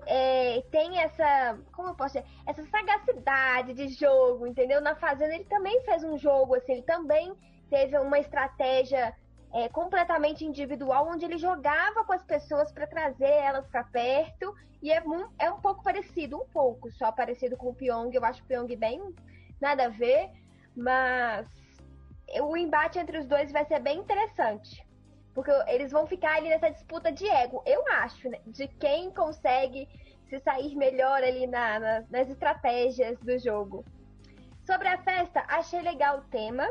é, 0.06 0.62
tem 0.70 1.00
essa, 1.00 1.58
como 1.72 1.88
eu 1.88 1.94
posso 1.96 2.14
dizer, 2.14 2.24
essa 2.46 2.64
sagacidade 2.66 3.74
de 3.74 3.88
jogo, 3.88 4.46
entendeu? 4.46 4.80
Na 4.80 4.94
Fazenda 4.94 5.34
ele 5.34 5.44
também 5.46 5.82
fez 5.82 6.04
um 6.04 6.16
jogo, 6.16 6.54
assim, 6.54 6.74
ele 6.74 6.82
também 6.82 7.34
teve 7.70 7.98
uma 7.98 8.18
estratégia 8.18 9.14
é, 9.52 9.68
completamente 9.68 10.44
individual, 10.44 11.08
onde 11.08 11.24
ele 11.24 11.38
jogava 11.38 12.04
com 12.04 12.12
as 12.12 12.22
pessoas 12.24 12.72
para 12.72 12.86
trazer 12.86 13.30
elas 13.30 13.66
para 13.68 13.84
perto, 13.84 14.54
e 14.82 14.90
é, 14.92 15.00
mu- 15.00 15.30
é 15.38 15.50
um 15.50 15.60
pouco 15.60 15.82
parecido, 15.82 16.36
um 16.36 16.46
pouco 16.48 16.90
só 16.92 17.10
parecido 17.10 17.56
com 17.56 17.70
o 17.70 17.74
Pyong, 17.74 18.14
eu 18.14 18.24
acho 18.24 18.42
o 18.42 18.46
Pyong 18.46 18.74
bem 18.76 19.00
nada 19.60 19.86
a 19.86 19.88
ver, 19.88 20.30
mas 20.76 21.48
o 22.42 22.56
embate 22.56 22.98
entre 22.98 23.18
os 23.18 23.26
dois 23.26 23.50
vai 23.52 23.64
ser 23.64 23.80
bem 23.80 23.98
interessante. 23.98 24.84
Porque 25.34 25.50
eles 25.68 25.92
vão 25.92 26.06
ficar 26.06 26.36
ali 26.36 26.48
nessa 26.48 26.70
disputa 26.70 27.12
de 27.12 27.26
ego, 27.28 27.62
eu 27.66 27.82
acho, 27.92 28.28
né? 28.28 28.40
De 28.46 28.66
quem 28.68 29.10
consegue 29.10 29.86
se 30.28 30.38
sair 30.40 30.74
melhor 30.74 31.22
ali 31.22 31.46
na- 31.46 31.78
na- 31.78 32.04
nas 32.10 32.28
estratégias 32.28 33.18
do 33.20 33.38
jogo. 33.38 33.84
Sobre 34.66 34.88
a 34.88 34.98
festa, 34.98 35.44
achei 35.46 35.80
legal 35.82 36.18
o 36.18 36.22
tema. 36.22 36.66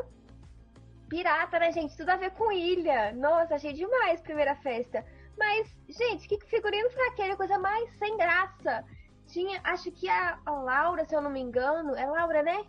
Pirata, 1.08 1.58
né, 1.58 1.70
gente? 1.70 1.96
Tudo 1.96 2.10
a 2.10 2.16
ver 2.16 2.32
com 2.32 2.50
ilha. 2.50 3.12
Nossa, 3.12 3.54
achei 3.54 3.72
demais 3.72 4.20
primeira 4.20 4.56
festa. 4.56 5.04
Mas, 5.38 5.76
gente, 5.88 6.26
que 6.26 6.40
figurino 6.46 6.90
fraqueiro, 6.90 7.36
coisa 7.36 7.58
mais 7.58 7.90
sem 7.98 8.16
graça. 8.16 8.84
Tinha, 9.28 9.60
acho 9.64 9.90
que 9.92 10.08
a, 10.08 10.38
a 10.44 10.50
Laura, 10.50 11.04
se 11.04 11.14
eu 11.14 11.20
não 11.20 11.30
me 11.30 11.40
engano, 11.40 11.94
é 11.94 12.06
Laura, 12.06 12.42
né? 12.42 12.64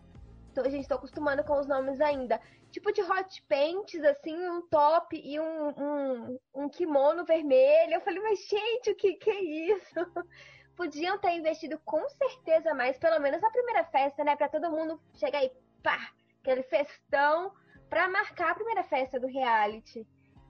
Tô, 0.54 0.67
gente, 0.69 0.88
tô 0.88 0.95
acostumando 0.95 1.43
com 1.43 1.60
os 1.60 1.67
nomes 1.67 2.02
ainda. 2.02 2.39
Tipo 2.71 2.91
de 2.91 3.02
hot 3.02 3.43
pants, 3.43 4.04
assim, 4.04 4.36
um 4.50 4.62
top 4.67 5.19
e 5.23 5.39
um, 5.39 5.69
um, 5.69 6.39
um 6.54 6.69
kimono 6.69 7.26
vermelho. 7.26 7.93
Eu 7.93 8.02
falei, 8.02 8.21
mas 8.21 8.39
gente, 8.47 8.91
o 8.91 8.95
que 8.95 9.13
que 9.13 9.30
é 9.30 9.41
isso? 9.41 9.95
Podiam 10.76 11.17
ter 11.17 11.32
investido 11.32 11.80
com 11.86 12.08
certeza 12.10 12.73
mais, 12.73 12.97
pelo 13.00 13.19
menos 13.19 13.41
na 13.41 13.50
primeira 13.50 13.84
festa, 13.86 14.23
né? 14.23 14.36
Pra 14.36 14.50
todo 14.50 14.69
mundo 14.69 15.00
chegar 15.13 15.43
e 15.43 15.52
pá, 15.82 16.12
aquele 16.41 16.63
festão 16.63 17.52
pra 17.89 18.10
marcar 18.10 18.52
a 18.52 18.56
primeira 18.56 18.84
festa 18.84 19.19
do 19.19 19.28
reality. 19.28 20.08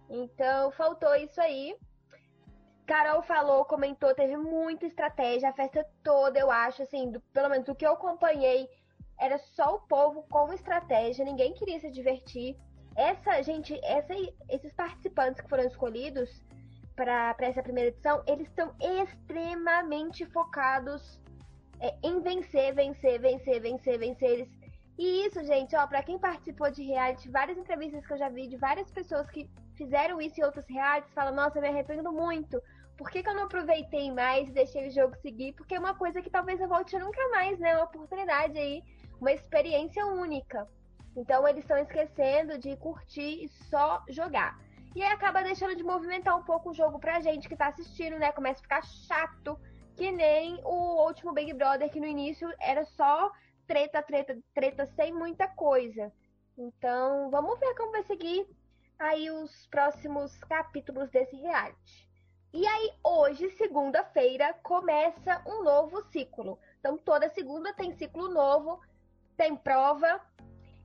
Então, 0.10 0.71
faltou 0.71 1.15
isso 1.15 1.39
aí. 1.41 1.76
Carol 2.86 3.21
falou, 3.23 3.65
comentou, 3.65 4.15
teve 4.15 4.38
muita 4.38 4.86
estratégia, 4.86 5.50
a 5.50 5.54
festa 5.54 5.86
toda, 6.02 6.39
eu 6.39 6.50
acho, 6.50 6.84
assim, 6.84 7.12
do, 7.12 7.19
pelo 7.34 7.50
menos 7.50 7.67
o 7.67 7.76
que 7.76 7.86
eu 7.86 7.91
acompanhei, 7.91 8.69
era 9.19 9.38
só 9.38 9.76
o 9.76 9.82
povo 9.82 10.23
com 10.30 10.54
estratégia, 10.54 11.26
ninguém 11.26 11.54
queria 11.54 11.80
se 11.82 11.91
divertir. 11.91 12.56
Essa, 12.95 13.41
gente, 13.43 13.78
essa, 13.84 14.13
esses 14.50 14.71
participantes 14.73 15.41
que 15.41 15.50
foram 15.50 15.65
escolhidos 15.65 16.41
para 16.95 17.36
essa 17.39 17.62
primeira 17.62 17.89
edição, 17.89 18.23
eles 18.26 18.47
estão 18.47 18.73
extremamente 18.80 20.26
focados 20.28 21.21
é, 21.80 21.95
em 22.04 22.21
vencer, 22.21 22.73
vencer, 22.73 23.19
vencer, 23.19 23.62
vencer, 23.62 24.00
vencer. 24.00 24.30
Eles... 24.30 24.50
E 24.97 25.25
isso, 25.27 25.43
gente, 25.43 25.75
ó, 25.75 25.86
para 25.86 26.01
quem 26.01 26.17
participou 26.17 26.71
de 26.71 26.83
reality, 26.83 27.29
várias 27.29 27.57
entrevistas 27.57 28.05
que 28.05 28.13
eu 28.13 28.17
já 28.17 28.29
vi 28.29 28.47
de 28.47 28.57
várias 28.57 28.89
pessoas 28.89 29.29
que 29.29 29.47
fizeram 29.75 30.19
isso 30.19 30.39
em 30.39 30.43
outros 30.43 30.65
realities, 30.67 31.13
falam, 31.13 31.36
nossa, 31.36 31.60
eu 31.60 31.62
me 31.62 31.67
arrependo 31.67 32.12
muito. 32.12 32.60
Por 32.97 33.12
que, 33.12 33.21
que 33.21 33.29
eu 33.29 33.36
não 33.36 33.43
aproveitei 33.43 34.12
mais 34.12 34.49
e 34.49 34.53
deixei 34.53 34.88
o 34.88 34.91
jogo 34.91 35.15
seguir? 35.17 35.53
Porque 35.53 35.75
é 35.75 35.79
uma 35.79 35.93
coisa 35.93 36.19
que 36.19 36.31
talvez 36.31 36.60
eu 36.60 36.67
volte 36.67 36.97
nunca 36.97 37.29
mais, 37.29 37.60
né? 37.60 37.75
Uma 37.75 37.86
oportunidade 37.86 38.57
aí, 38.57 38.81
uma 39.21 39.31
experiência 39.31 40.03
única. 40.07 40.67
Então 41.15 41.47
eles 41.47 41.63
estão 41.63 41.77
esquecendo 41.77 42.57
de 42.57 42.75
curtir 42.77 43.43
e 43.43 43.47
só 43.69 44.03
jogar. 44.10 44.57
E 44.95 45.03
aí 45.03 45.12
acaba 45.12 45.43
deixando 45.43 45.75
de 45.75 45.83
movimentar 45.83 46.36
um 46.36 46.43
pouco 46.43 46.71
o 46.71 46.73
jogo 46.73 46.97
pra 46.97 47.19
gente 47.19 47.47
que 47.47 47.55
tá 47.55 47.67
assistindo, 47.67 48.17
né? 48.17 48.31
Começa 48.31 48.62
a 48.62 48.63
ficar 48.63 48.83
chato, 48.83 49.60
que 49.95 50.12
nem 50.12 50.60
o 50.63 51.05
último 51.05 51.33
Big 51.33 51.53
Brother, 51.53 51.91
que 51.91 51.99
no 51.99 52.07
início 52.07 52.51
era 52.60 52.83
só 52.83 53.31
treta, 53.67 54.01
treta, 54.01 54.38
treta, 54.53 54.86
sem 54.86 55.13
muita 55.13 55.47
coisa. 55.47 56.12
Então, 56.58 57.30
vamos 57.30 57.60
ver 57.60 57.75
como 57.75 57.91
vai 57.91 58.03
seguir 58.03 58.47
aí 58.97 59.30
os 59.30 59.67
próximos 59.67 60.36
capítulos 60.45 61.10
desse 61.12 61.36
reality. 61.36 62.08
E 62.53 62.65
aí, 62.65 62.91
hoje, 63.03 63.49
segunda-feira, 63.51 64.53
começa 64.63 65.43
um 65.45 65.63
novo 65.63 66.01
ciclo. 66.12 66.58
Então, 66.80 66.97
toda 66.97 67.30
segunda 67.30 67.73
tem 67.73 67.91
ciclo 67.91 68.30
novo, 68.30 68.80
tem 69.36 69.56
prova. 69.56 70.19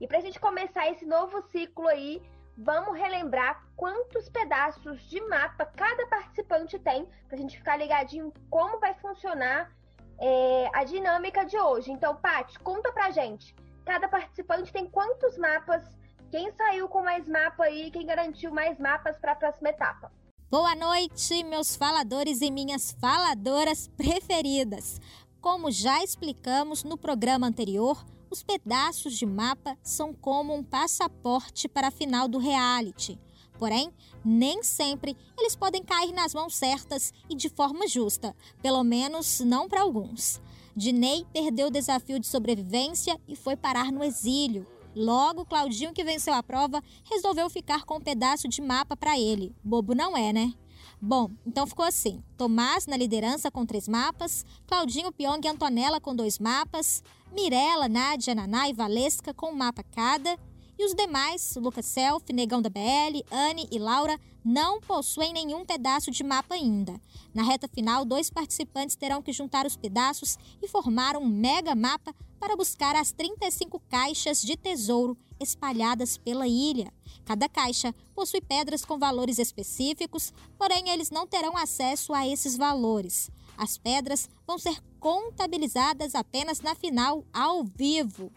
E 0.01 0.07
pra 0.07 0.21
gente 0.21 0.40
começar 0.40 0.90
esse 0.90 1.07
novo 1.07 1.40
ciclo 1.51 1.87
aí, 1.87 2.21
vamos 2.59 2.99
relembrar 2.99 3.64
quantos 3.77 4.29
pedaços 4.29 5.01
de 5.09 5.21
mapa 5.23 5.64
cada 5.64 6.07
participante 6.09 6.79
tem, 6.79 7.09
pra 7.29 7.38
gente 7.38 7.57
ficar 7.57 7.77
ligadinho 7.77 8.33
como 8.51 8.79
vai 8.79 8.95
funcionar 8.95 9.73
é, 10.22 10.70
a 10.72 10.85
dinâmica 10.85 11.44
de 11.44 11.58
hoje. 11.58 11.90
Então, 11.90 12.14
Paty, 12.14 12.58
conta 12.61 12.92
pra 12.92 13.11
gente. 13.11 13.54
Cada 13.85 14.08
participante 14.08 14.72
tem 14.72 14.88
quantos 14.88 15.37
mapas? 15.37 15.82
Quem 16.30 16.50
saiu 16.52 16.88
com 16.88 17.02
mais 17.02 17.28
mapa 17.28 17.64
aí? 17.64 17.90
Quem 17.90 18.06
garantiu 18.06 18.52
mais 18.52 18.78
mapas 18.78 19.18
para 19.18 19.32
a 19.32 19.37
próxima 19.37 19.70
etapa? 19.70 20.12
Boa 20.48 20.76
noite, 20.76 21.42
meus 21.42 21.74
faladores 21.74 22.40
e 22.40 22.50
minhas 22.50 22.92
faladoras 22.92 23.88
preferidas. 23.96 25.00
Como 25.40 25.72
já 25.72 26.04
explicamos 26.04 26.85
no 26.85 26.96
programa 26.96 27.48
anterior, 27.48 28.04
os 28.30 28.44
pedaços 28.44 29.18
de 29.18 29.26
mapa 29.26 29.76
são 29.82 30.14
como 30.14 30.54
um 30.54 30.62
passaporte 30.62 31.68
para 31.68 31.88
a 31.88 31.90
final 31.90 32.28
do 32.28 32.38
reality. 32.38 33.18
Porém, 33.62 33.92
nem 34.25 34.64
sempre 34.64 35.16
eles 35.38 35.55
podem 35.55 35.85
cair 35.85 36.12
nas 36.12 36.35
mãos 36.35 36.57
certas 36.57 37.14
e 37.31 37.37
de 37.37 37.48
forma 37.48 37.87
justa, 37.87 38.35
pelo 38.61 38.83
menos 38.83 39.38
não 39.38 39.68
para 39.68 39.83
alguns. 39.83 40.40
Dinei 40.75 41.25
perdeu 41.33 41.68
o 41.68 41.70
desafio 41.70 42.18
de 42.18 42.27
sobrevivência 42.27 43.16
e 43.29 43.37
foi 43.37 43.55
parar 43.55 43.92
no 43.92 44.03
exílio. 44.03 44.66
Logo, 44.96 45.44
Claudinho, 45.44 45.92
que 45.92 46.03
venceu 46.03 46.35
a 46.35 46.42
prova, 46.42 46.83
resolveu 47.05 47.48
ficar 47.48 47.85
com 47.85 47.98
um 47.98 48.01
pedaço 48.01 48.48
de 48.48 48.61
mapa 48.61 48.96
para 48.96 49.16
ele. 49.16 49.55
Bobo 49.62 49.94
não 49.94 50.16
é, 50.16 50.33
né? 50.33 50.53
Bom, 51.01 51.31
então 51.46 51.64
ficou 51.64 51.85
assim: 51.85 52.20
Tomás 52.37 52.88
na 52.88 52.96
liderança 52.96 53.48
com 53.48 53.64
três 53.64 53.87
mapas, 53.87 54.44
Claudinho, 54.66 55.12
Pyong 55.12 55.40
e 55.44 55.48
Antonella 55.48 56.01
com 56.01 56.16
dois 56.16 56.40
mapas, 56.40 57.01
Mirella, 57.33 57.88
Nádia, 57.88 58.35
Naná 58.35 58.68
e 58.68 58.72
Valesca 58.72 59.33
com 59.33 59.53
um 59.53 59.57
mapa 59.57 59.85
cada, 59.85 60.37
e 60.83 60.85
os 60.85 60.95
demais, 60.95 61.55
Lucas 61.55 61.87
Self, 61.87 62.33
Negão 62.33 62.61
da 62.61 62.68
BL, 62.68 63.23
Anne 63.31 63.68
e 63.71 63.79
Laura, 63.79 64.18
não 64.45 64.81
possuem 64.81 65.33
nenhum 65.33 65.64
pedaço 65.64 66.11
de 66.11 66.25
mapa 66.25 66.57
ainda. 66.57 67.01
Na 67.33 67.45
reta 67.45 67.68
final, 67.68 68.05
dois 68.05 68.29
participantes 68.29 68.97
terão 68.97 69.23
que 69.23 69.33
juntar 69.33 69.64
os 69.64 69.77
pedaços 69.77 70.37
e 70.61 70.66
formar 70.66 71.16
um 71.16 71.25
mega 71.25 71.73
mapa 71.77 72.12
para 72.40 72.57
buscar 72.57 72.97
as 72.97 73.12
35 73.12 73.81
caixas 73.88 74.42
de 74.42 74.57
tesouro 74.57 75.16
espalhadas 75.38 76.18
pela 76.18 76.49
ilha. 76.49 76.92
Cada 77.25 77.49
caixa 77.49 77.95
possui 78.12 78.40
pedras 78.40 78.85
com 78.85 78.99
valores 78.99 79.38
específicos, 79.38 80.33
porém 80.59 80.88
eles 80.88 81.12
não 81.12 81.29
terão 81.29 81.57
acesso 81.57 82.12
a 82.12 82.27
esses 82.27 82.57
valores. 82.57 83.31
As 83.57 83.79
pedras 83.79 84.29
vão 84.45 84.59
ser 84.59 84.83
contabilizadas 84.99 86.16
apenas 86.16 86.61
na 86.61 86.75
final, 86.75 87.25
ao 87.33 87.62
vivo. 87.62 88.33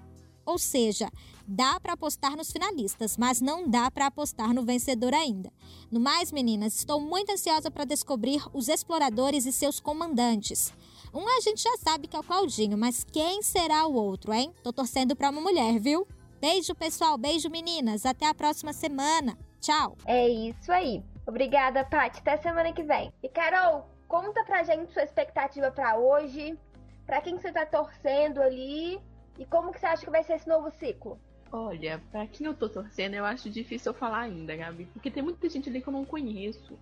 Ou 0.45 0.59
seja, 0.59 1.11
dá 1.47 1.79
para 1.79 1.93
apostar 1.93 2.35
nos 2.35 2.51
finalistas, 2.51 3.17
mas 3.17 3.41
não 3.41 3.69
dá 3.69 3.89
para 3.91 4.07
apostar 4.07 4.53
no 4.53 4.63
vencedor 4.63 5.13
ainda. 5.13 5.51
No 5.91 5.99
mais, 5.99 6.31
meninas, 6.31 6.75
estou 6.75 6.99
muito 6.99 7.31
ansiosa 7.31 7.69
para 7.69 7.85
descobrir 7.85 8.43
os 8.53 8.67
exploradores 8.67 9.45
e 9.45 9.51
seus 9.51 9.79
comandantes. 9.79 10.73
Um 11.13 11.27
a 11.37 11.39
gente 11.39 11.61
já 11.61 11.77
sabe 11.77 12.07
que 12.07 12.15
é 12.15 12.19
o 12.19 12.23
Claudinho, 12.23 12.77
mas 12.77 13.03
quem 13.03 13.41
será 13.41 13.87
o 13.87 13.93
outro, 13.93 14.33
hein? 14.33 14.53
Tô 14.63 14.73
torcendo 14.73 15.15
para 15.15 15.29
uma 15.29 15.41
mulher, 15.41 15.79
viu? 15.79 16.07
Beijo, 16.41 16.75
pessoal. 16.75 17.17
Beijo, 17.17 17.49
meninas. 17.49 18.05
Até 18.05 18.27
a 18.27 18.33
próxima 18.33 18.73
semana. 18.73 19.37
Tchau. 19.61 19.95
É 20.05 20.27
isso 20.27 20.71
aí. 20.71 21.03
Obrigada, 21.25 21.83
Paty. 21.85 22.19
Até 22.19 22.37
semana 22.37 22.71
que 22.73 22.83
vem. 22.83 23.11
E 23.23 23.29
Carol, 23.29 23.89
conta 24.07 24.43
pra 24.43 24.63
gente 24.63 24.91
sua 24.91 25.03
expectativa 25.03 25.71
para 25.71 25.97
hoje. 25.97 26.57
Para 27.05 27.21
quem 27.21 27.37
você 27.37 27.51
tá 27.51 27.65
torcendo 27.65 28.41
ali 28.41 28.99
e 29.39 29.45
como 29.45 29.71
que 29.71 29.79
você 29.79 29.85
acha 29.85 30.05
que 30.05 30.11
vai 30.11 30.23
ser 30.23 30.33
esse 30.33 30.47
novo 30.47 30.69
ciclo? 30.71 31.19
Olha, 31.57 32.01
para 32.11 32.27
quem 32.27 32.47
eu 32.47 32.53
tô 32.53 32.67
torcendo, 32.67 33.13
eu 33.13 33.23
acho 33.23 33.49
difícil 33.49 33.93
eu 33.93 33.97
falar 33.97 34.19
ainda, 34.23 34.53
Gabi, 34.57 34.89
porque 34.91 35.09
tem 35.09 35.23
muita 35.23 35.47
gente 35.49 35.69
ali 35.69 35.81
que 35.81 35.87
eu 35.87 35.93
não 35.93 36.03
conheço. 36.03 36.77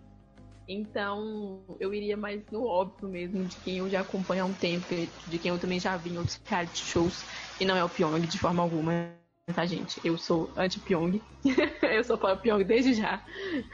Então, 0.68 1.62
eu 1.80 1.94
iria 1.94 2.18
mais 2.18 2.42
no 2.50 2.66
óbvio 2.66 3.08
mesmo, 3.08 3.46
de 3.46 3.56
quem 3.58 3.78
eu 3.78 3.88
já 3.88 4.02
acompanho 4.02 4.44
há 4.44 4.48
um 4.48 4.54
tempo, 4.54 4.88
de 5.28 5.38
quem 5.38 5.50
eu 5.50 5.60
também 5.60 5.80
já 5.80 5.96
vi 5.96 6.10
em 6.10 6.18
outros 6.18 6.42
reality 6.48 6.84
shows, 6.84 7.24
e 7.62 7.66
não 7.66 7.78
é 7.78 7.84
o 7.84 7.90
Pyong 7.90 8.22
de 8.22 8.40
forma 8.40 8.64
alguma, 8.64 9.12
tá, 9.54 9.64
gente? 9.64 10.02
Eu 10.04 10.18
sou 10.18 10.52
anti-Pyong. 10.58 11.22
eu 11.84 12.04
sou 12.04 12.18
para 12.18 12.36
Pyong 12.36 12.64
desde 12.64 12.96
já. 12.96 13.24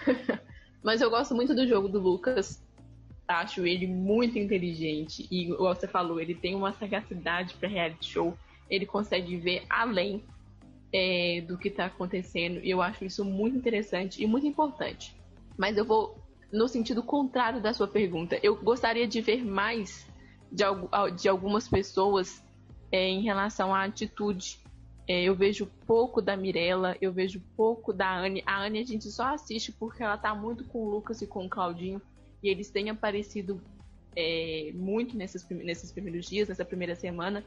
Mas 0.83 0.99
eu 0.99 1.09
gosto 1.09 1.33
muito 1.33 1.55
do 1.55 1.65
jogo 1.65 1.87
do 1.87 1.99
Lucas. 1.99 2.61
Acho 3.25 3.65
ele 3.65 3.87
muito 3.87 4.37
inteligente. 4.37 5.25
E, 5.31 5.43
igual 5.43 5.73
você 5.73 5.87
falou, 5.87 6.19
ele 6.19 6.35
tem 6.35 6.55
uma 6.55 6.73
sagacidade 6.73 7.53
para 7.53 7.69
reality 7.69 8.05
show 8.05 8.37
ele 8.69 8.85
consegue 8.85 9.35
ver 9.37 9.63
além 9.69 10.23
é, 10.93 11.41
do 11.47 11.57
que 11.57 11.67
está 11.69 11.85
acontecendo. 11.85 12.59
E 12.63 12.69
eu 12.69 12.81
acho 12.81 13.05
isso 13.05 13.23
muito 13.23 13.57
interessante 13.57 14.21
e 14.21 14.27
muito 14.27 14.47
importante. 14.47 15.15
Mas 15.57 15.77
eu 15.77 15.85
vou 15.85 16.17
no 16.51 16.67
sentido 16.67 17.03
contrário 17.03 17.61
da 17.61 17.73
sua 17.73 17.87
pergunta. 17.87 18.39
Eu 18.41 18.55
gostaria 18.55 19.07
de 19.07 19.21
ver 19.21 19.43
mais 19.43 20.07
de, 20.51 20.63
de 21.15 21.29
algumas 21.29 21.67
pessoas 21.67 22.43
é, 22.91 23.07
em 23.07 23.21
relação 23.21 23.73
à 23.73 23.83
atitude. 23.83 24.59
É, 25.07 25.23
eu 25.23 25.35
vejo 25.35 25.67
pouco 25.85 26.21
da 26.21 26.35
Mirella, 26.35 26.95
eu 27.01 27.11
vejo 27.11 27.41
pouco 27.55 27.93
da 27.93 28.15
Anne. 28.15 28.43
A 28.45 28.63
Anne 28.63 28.79
a 28.79 28.85
gente 28.85 29.09
só 29.11 29.33
assiste 29.33 29.71
porque 29.71 30.03
ela 30.03 30.17
tá 30.17 30.33
muito 30.35 30.63
com 30.65 30.79
o 30.79 30.89
Lucas 30.89 31.21
e 31.21 31.27
com 31.27 31.45
o 31.45 31.49
Claudinho. 31.49 32.01
E 32.41 32.49
eles 32.49 32.69
têm 32.69 32.89
aparecido 32.89 33.61
é, 34.15 34.71
muito 34.73 35.17
nesses, 35.17 35.47
nesses 35.49 35.91
primeiros 35.91 36.27
dias, 36.27 36.47
nessa 36.47 36.65
primeira 36.65 36.95
semana. 36.95 37.43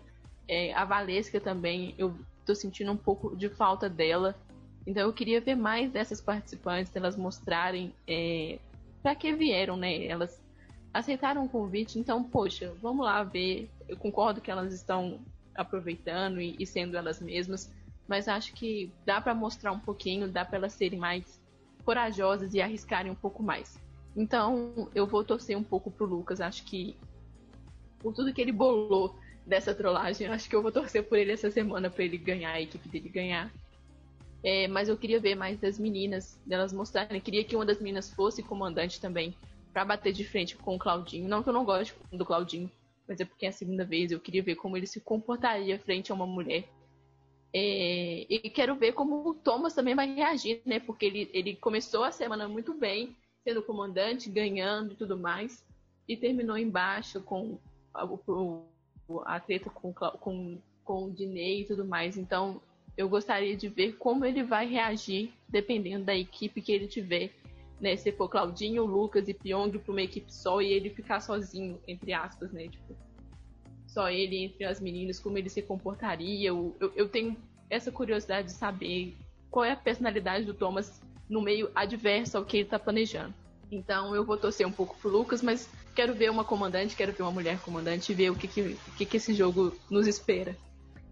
É, 0.49 0.73
a 0.75 0.85
Valesca 0.85 1.41
também, 1.41 1.95
eu 1.97 2.15
tô 2.45 2.55
sentindo 2.55 2.93
um 2.93 2.97
pouco 2.97 3.37
de 3.37 3.49
falta 3.49 3.89
dela. 3.89 4.35
Então 4.87 5.03
eu 5.03 5.13
queria 5.13 5.41
ver 5.41 5.55
mais 5.55 5.91
dessas 5.91 6.21
participantes, 6.21 6.95
elas 6.95 7.17
mostrarem 7.17 7.95
é, 8.07 8.59
para 9.03 9.15
que 9.15 9.33
vieram, 9.33 9.77
né? 9.77 10.07
Elas 10.07 10.41
aceitaram 10.93 11.45
o 11.45 11.49
convite, 11.49 11.99
então, 11.99 12.23
poxa, 12.23 12.75
vamos 12.81 13.05
lá 13.05 13.23
ver. 13.23 13.71
Eu 13.89 13.97
concordo 13.97 14.41
que 14.41 14.51
elas 14.51 14.73
estão 14.73 15.21
aproveitando 15.55 16.41
e, 16.41 16.57
e 16.59 16.67
sendo 16.67 16.97
elas 16.97 17.21
mesmas, 17.21 17.73
mas 18.09 18.29
acho 18.29 18.53
que 18.55 18.93
dá 19.05 19.21
para 19.21 19.35
mostrar 19.35 19.73
um 19.73 19.79
pouquinho, 19.79 20.29
dá 20.29 20.45
para 20.45 20.59
elas 20.59 20.73
serem 20.73 20.99
mais 20.99 21.41
corajosas 21.85 22.55
e 22.55 22.61
arriscarem 22.61 23.11
um 23.11 23.17
pouco 23.17 23.43
mais. 23.43 23.79
Então, 24.17 24.89
eu 24.95 25.07
vou 25.07 25.25
torcer 25.25 25.57
um 25.57 25.63
pouco 25.63 25.91
pro 25.91 26.05
Lucas, 26.05 26.41
acho 26.41 26.65
que 26.65 26.97
por 27.99 28.13
tudo 28.13 28.33
que 28.33 28.41
ele 28.41 28.53
bolou 28.53 29.17
dessa 29.47 29.75
trollagem. 29.75 30.27
Acho 30.29 30.49
que 30.49 30.57
eu 30.57 30.63
vou 30.63 30.73
torcer 30.73 31.05
por 31.05 31.19
ele 31.19 31.33
essa 31.33 31.51
semana 31.51 31.91
para 31.91 32.05
ele 32.05 32.19
ganhar, 32.19 32.53
a 32.53 32.61
equipe 32.61 32.89
dele 32.89 33.09
ganhar. 33.09 33.53
É, 34.43 34.67
mas 34.67 34.89
eu 34.89 34.97
queria 34.97 35.21
ver 35.21 35.35
mais 35.35 35.59
das 35.61 35.79
meninas, 35.79 36.41
delas 36.45 36.73
mostrarem. 36.73 37.17
Eu 37.17 37.23
queria 37.23 37.45
que 37.45 37.55
uma 37.55 37.67
das 37.67 37.79
meninas 37.79 38.13
fosse 38.13 38.43
comandante 38.43 39.01
também, 39.01 39.37
para 39.73 39.85
bater 39.85 40.13
de 40.13 40.25
frente 40.25 40.57
com 40.57 40.75
o 40.75 40.79
Claudinho. 40.79 41.29
Não 41.29 41.43
que 41.43 41.49
eu 41.49 41.53
não 41.53 41.65
goste 41.65 41.95
do 42.13 42.27
Claudinho, 42.27 42.71
mas 43.07 43.21
é 43.21 43.25
porque 43.25 43.47
é 43.47 43.51
a 43.51 43.53
segunda 43.53 43.85
vez. 43.85 44.11
Eu 44.11 44.21
queria 44.21 44.43
ver 44.43 44.57
como 44.57 44.77
ele 44.77 44.87
se 44.87 45.01
comportaria 45.01 45.79
frente 45.79 46.11
a 46.11 46.15
uma 46.15 46.27
mulher. 46.27 46.65
É, 47.55 48.27
e 48.29 48.51
quero 48.51 48.75
ver 48.75 48.93
como 48.93 49.29
o 49.29 49.35
Thomas 49.35 49.75
também 49.75 49.95
vai 49.95 50.13
reagir, 50.13 50.63
né? 50.65 50.81
Porque 50.81 51.07
ele, 51.07 51.31
ele 51.33 51.55
começou 51.55 52.03
a 52.03 52.11
semana 52.11 52.49
muito 52.49 52.75
bem 52.75 53.15
sendo 53.45 53.63
comandante, 53.63 54.31
ganhando 54.31 54.93
e 54.93 54.97
tudo 54.97 55.19
mais, 55.19 55.65
e 56.09 56.17
terminou 56.17 56.57
embaixo 56.57 57.21
com 57.21 57.59
a, 57.93 58.07
a 59.25 59.39
treta 59.41 59.71
com, 59.71 59.93
com, 59.93 60.59
com 60.85 61.05
o 61.05 61.11
Dinei 61.11 61.63
e 61.63 61.65
tudo 61.65 61.85
mais. 61.85 62.17
Então, 62.17 62.61
eu 62.97 63.09
gostaria 63.09 63.57
de 63.57 63.69
ver 63.69 63.95
como 63.95 64.25
ele 64.25 64.43
vai 64.43 64.67
reagir 64.67 65.33
dependendo 65.49 66.05
da 66.05 66.17
equipe 66.17 66.61
que 66.61 66.73
ele 66.73 66.87
tiver. 66.87 67.31
Né? 67.81 67.97
Se 67.97 68.13
for 68.13 68.29
Claudinho, 68.29 68.85
Lucas 68.85 69.29
e 69.29 69.35
Pyong 69.35 69.79
para 69.79 69.93
uma 69.93 70.03
equipe 70.03 70.33
só 70.33 70.61
e 70.61 70.73
ele 70.73 70.91
ficar 70.91 71.21
sozinho, 71.21 71.81
entre 71.89 72.13
aspas, 72.13 72.53
né? 72.53 72.69
Tipo, 72.69 72.97
só 73.87 74.09
ele 74.09 74.45
entre 74.45 74.65
as 74.65 74.81
meninas, 74.81 75.19
como 75.19 75.37
ele 75.37 75.49
se 75.49 75.63
comportaria. 75.63 76.49
Eu, 76.49 76.77
eu, 76.81 76.93
eu 76.95 77.09
tenho 77.09 77.37
essa 77.69 77.91
curiosidade 77.91 78.49
de 78.49 78.55
saber 78.55 79.17
qual 79.51 79.65
é 79.65 79.73
a 79.73 79.77
personalidade 79.77 80.45
do 80.45 80.55
Thomas 80.55 81.01
no 81.29 81.41
meio 81.41 81.71
adverso 81.75 82.39
ao 82.39 82.45
que 82.45 82.59
ele 82.59 82.65
está 82.65 82.79
planejando. 82.79 83.35
Então 83.71 84.15
eu 84.15 84.25
vou 84.25 84.37
torcer 84.37 84.67
um 84.67 84.73
pouco 84.73 84.97
pro 84.99 85.11
Lucas, 85.11 85.43
mas 85.43 85.69
quero 85.95 86.15
ver 86.15 86.31
uma 86.31 86.45
comandante, 86.45 86.97
quero 86.97 87.13
ver 87.13 87.23
uma 87.23 87.33
mulher 87.33 87.59
comandante 87.61 88.13
e 88.13 88.15
ver 88.15 88.31
o 88.31 88.37
que, 88.37 88.49
que, 88.49 88.79
que, 88.97 89.07
que 89.07 89.17
esse 89.17 89.35
jogo 89.35 89.77
nos 89.91 90.07
espera. 90.07 90.57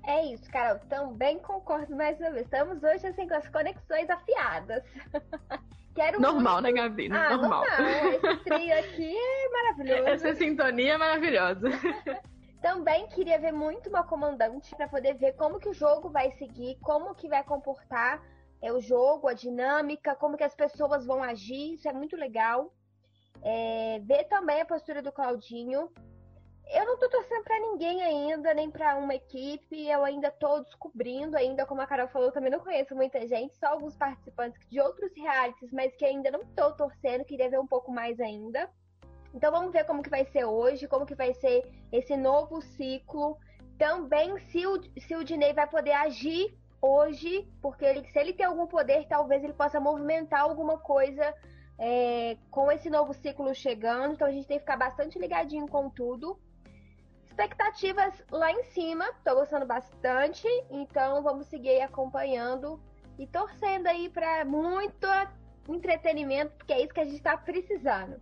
É 0.07 0.33
isso, 0.33 0.51
Carol. 0.51 0.81
Também 0.88 1.38
concordo 1.38 1.95
mais 1.95 2.19
uma 2.19 2.31
vez. 2.31 2.45
Estamos 2.45 2.83
hoje 2.83 3.07
assim 3.07 3.29
com 3.29 3.35
as 3.35 3.49
conexões 3.49 4.09
afiadas. 4.09 4.83
Quero 5.95 6.21
normal, 6.21 6.62
muito... 6.62 6.75
né, 6.75 6.83
Gabi? 6.83 7.09
Ah, 7.12 7.37
normal. 7.37 7.64
normal. 7.64 7.90
Esse 7.90 8.45
trio 8.45 8.79
aqui 8.79 9.16
é 9.16 9.49
maravilhoso. 9.51 10.09
Essa 10.09 10.35
sintonia 10.35 10.95
é 10.95 10.97
maravilhosa. 10.97 11.69
Também 12.62 13.07
queria 13.09 13.38
ver 13.38 13.53
muito 13.53 13.88
uma 13.88 14.03
comandante 14.03 14.75
para 14.77 14.87
poder 14.87 15.14
ver 15.14 15.33
como 15.33 15.59
que 15.59 15.69
o 15.69 15.75
jogo 15.75 16.11
vai 16.11 16.31
seguir, 16.33 16.77
como 16.83 17.14
que 17.14 17.29
vai 17.29 17.43
comportar 17.43 18.23
é, 18.62 18.73
o 18.73 18.81
jogo, 18.81 19.29
a 19.29 19.33
dinâmica, 19.33 20.14
como 20.14 20.37
que 20.37 20.45
as 20.45 20.55
pessoas 20.55 21.07
vão 21.07 21.23
agir. 21.23 21.75
Isso 21.75 21.88
é 21.88 21.93
muito 21.93 22.16
legal. 22.16 22.73
É, 23.42 24.00
ver 24.00 24.24
também 24.24 24.61
a 24.61 24.66
postura 24.66 25.03
do 25.03 25.12
Claudinho. 25.12 25.90
Eu 26.72 26.87
não 26.87 26.98
tô 26.98 27.09
torcendo 27.09 27.42
para 27.42 27.59
ninguém 27.59 28.00
ainda, 28.03 28.55
nem 28.55 28.70
para 28.70 28.96
uma 28.96 29.14
equipe. 29.14 29.88
Eu 29.88 30.05
ainda 30.05 30.31
tô 30.31 30.61
descobrindo, 30.61 31.37
ainda 31.37 31.66
como 31.66 31.81
a 31.81 31.87
Carol 31.87 32.09
falou, 32.09 32.31
também 32.31 32.50
não 32.50 32.61
conheço 32.61 32.94
muita 32.94 33.26
gente, 33.26 33.57
só 33.57 33.68
alguns 33.68 33.96
participantes 33.96 34.61
de 34.68 34.81
outros 34.81 35.11
realities, 35.16 35.72
mas 35.72 35.94
que 35.96 36.05
ainda 36.05 36.31
não 36.31 36.44
tô 36.55 36.72
torcendo, 36.74 37.24
queria 37.24 37.50
ver 37.50 37.59
um 37.59 37.66
pouco 37.66 37.90
mais 37.90 38.20
ainda. 38.20 38.70
Então 39.35 39.50
vamos 39.50 39.72
ver 39.72 39.85
como 39.85 40.03
que 40.03 40.11
vai 40.11 40.24
ser 40.26 40.44
hoje, 40.44 40.87
como 40.87 41.07
que 41.07 41.14
vai 41.14 41.35
ser 41.35 41.68
esse 41.90 42.16
novo 42.16 42.61
ciclo. 42.61 43.37
Também 43.76 44.38
se 44.50 44.66
o, 44.66 44.81
se 44.98 45.16
o 45.16 45.24
Dinei 45.24 45.53
vai 45.53 45.66
poder 45.68 45.92
agir 45.92 46.57
hoje, 46.81 47.48
porque 47.61 47.85
ele, 47.85 48.07
se 48.11 48.18
ele 48.18 48.33
tem 48.33 48.46
algum 48.46 48.66
poder, 48.66 49.07
talvez 49.09 49.42
ele 49.42 49.53
possa 49.53 49.81
movimentar 49.81 50.42
alguma 50.42 50.79
coisa 50.79 51.35
é, 51.81 52.37
com 52.51 52.71
esse 52.71 52.90
novo 52.90 53.14
ciclo 53.14 53.55
chegando. 53.55 54.12
Então 54.12 54.29
a 54.29 54.31
gente 54.31 54.47
tem 54.47 54.59
que 54.59 54.64
ficar 54.64 54.77
bastante 54.77 55.19
ligadinho 55.19 55.66
com 55.66 55.88
tudo. 55.88 56.38
Expectativas 57.25 58.23
lá 58.31 58.53
em 58.53 58.62
cima, 58.64 59.11
tô 59.25 59.35
gostando 59.35 59.64
bastante, 59.64 60.47
então 60.69 61.23
vamos 61.23 61.47
seguir 61.47 61.81
acompanhando 61.81 62.79
e 63.19 63.27
torcendo 63.27 63.87
aí 63.87 64.11
para 64.11 64.45
muito 64.45 65.07
entretenimento, 65.69 66.55
porque 66.57 66.73
é 66.73 66.83
isso 66.83 66.93
que 66.93 67.01
a 67.01 67.05
gente 67.05 67.16
está 67.16 67.37
precisando. 67.37 68.21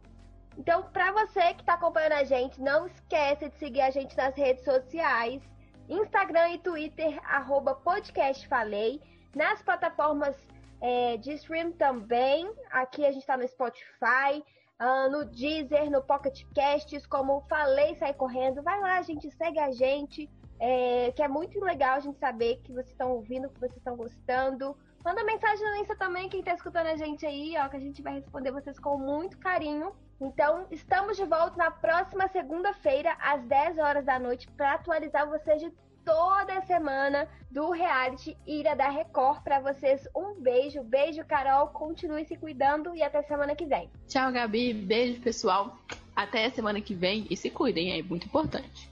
Então, 0.56 0.82
para 0.92 1.10
você 1.12 1.54
que 1.54 1.62
está 1.62 1.74
acompanhando 1.74 2.12
a 2.12 2.24
gente, 2.24 2.60
não 2.60 2.86
esqueça 2.86 3.48
de 3.48 3.56
seguir 3.58 3.80
a 3.80 3.90
gente 3.90 4.16
nas 4.16 4.36
redes 4.36 4.64
sociais, 4.64 5.42
Instagram 5.88 6.50
e 6.50 6.58
Twitter, 6.58 7.18
arroba 7.24 7.76
podcastfalei, 7.76 9.00
nas 9.34 9.62
plataformas 9.62 10.36
é, 10.80 11.16
de 11.16 11.32
stream 11.34 11.72
também, 11.72 12.50
aqui 12.70 13.04
a 13.04 13.10
gente 13.10 13.22
está 13.22 13.36
no 13.36 13.46
Spotify, 13.46 14.42
uh, 14.80 15.10
no 15.10 15.24
Deezer, 15.24 15.90
no 15.90 16.02
Pocket 16.02 16.44
Casts, 16.54 17.06
como 17.06 17.40
falei, 17.48 17.94
sai 17.96 18.14
correndo, 18.14 18.62
vai 18.62 18.80
lá, 18.80 19.02
gente, 19.02 19.30
segue 19.32 19.58
a 19.58 19.70
gente, 19.70 20.30
é, 20.60 21.12
que 21.12 21.22
é 21.22 21.28
muito 21.28 21.60
legal 21.60 21.96
a 21.96 22.00
gente 22.00 22.18
saber 22.18 22.60
que 22.62 22.72
vocês 22.72 22.90
estão 22.90 23.12
ouvindo, 23.12 23.48
que 23.48 23.60
vocês 23.60 23.76
estão 23.76 23.96
gostando. 23.96 24.76
Manda 25.04 25.24
mensagem 25.24 25.64
no 25.64 25.76
Insta 25.76 25.96
também, 25.96 26.28
quem 26.28 26.40
está 26.40 26.54
escutando 26.54 26.86
a 26.86 26.96
gente 26.96 27.24
aí, 27.24 27.54
ó, 27.56 27.68
que 27.68 27.76
a 27.76 27.80
gente 27.80 28.02
vai 28.02 28.14
responder 28.14 28.50
vocês 28.50 28.78
com 28.78 28.98
muito 28.98 29.38
carinho. 29.38 29.92
Então, 30.20 30.66
estamos 30.70 31.16
de 31.16 31.24
volta 31.24 31.56
na 31.56 31.70
próxima 31.70 32.26
segunda-feira, 32.28 33.16
às 33.20 33.42
10 33.44 33.78
horas 33.78 34.04
da 34.04 34.18
noite, 34.18 34.50
para 34.50 34.74
atualizar 34.74 35.28
vocês 35.28 35.60
de 35.60 35.72
toda 36.08 36.54
a 36.54 36.62
semana 36.62 37.28
do 37.50 37.70
reality 37.70 38.34
Ira 38.46 38.74
da 38.74 38.88
Record. 38.88 39.42
Para 39.42 39.60
vocês, 39.60 40.08
um 40.16 40.40
beijo. 40.40 40.82
Beijo, 40.82 41.22
Carol. 41.22 41.66
Continue 41.66 42.24
se 42.24 42.34
cuidando 42.34 42.94
e 42.96 43.02
até 43.02 43.22
semana 43.22 43.54
que 43.54 43.66
vem. 43.66 43.90
Tchau, 44.06 44.32
Gabi. 44.32 44.72
Beijo, 44.72 45.20
pessoal. 45.20 45.76
Até 46.16 46.48
semana 46.48 46.80
que 46.80 46.94
vem 46.94 47.26
e 47.28 47.36
se 47.36 47.50
cuidem, 47.50 47.98
é 47.98 48.02
muito 48.02 48.26
importante. 48.26 48.90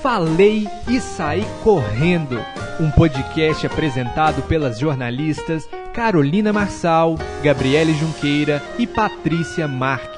Falei 0.00 0.66
e 0.88 0.98
saí 1.00 1.42
correndo. 1.62 2.36
Um 2.80 2.90
podcast 2.92 3.66
apresentado 3.66 4.40
pelas 4.48 4.78
jornalistas 4.78 5.68
Carolina 5.92 6.52
Marçal, 6.52 7.16
Gabriele 7.42 7.92
Junqueira 7.92 8.62
e 8.78 8.86
Patrícia 8.86 9.68
Marques. 9.68 10.17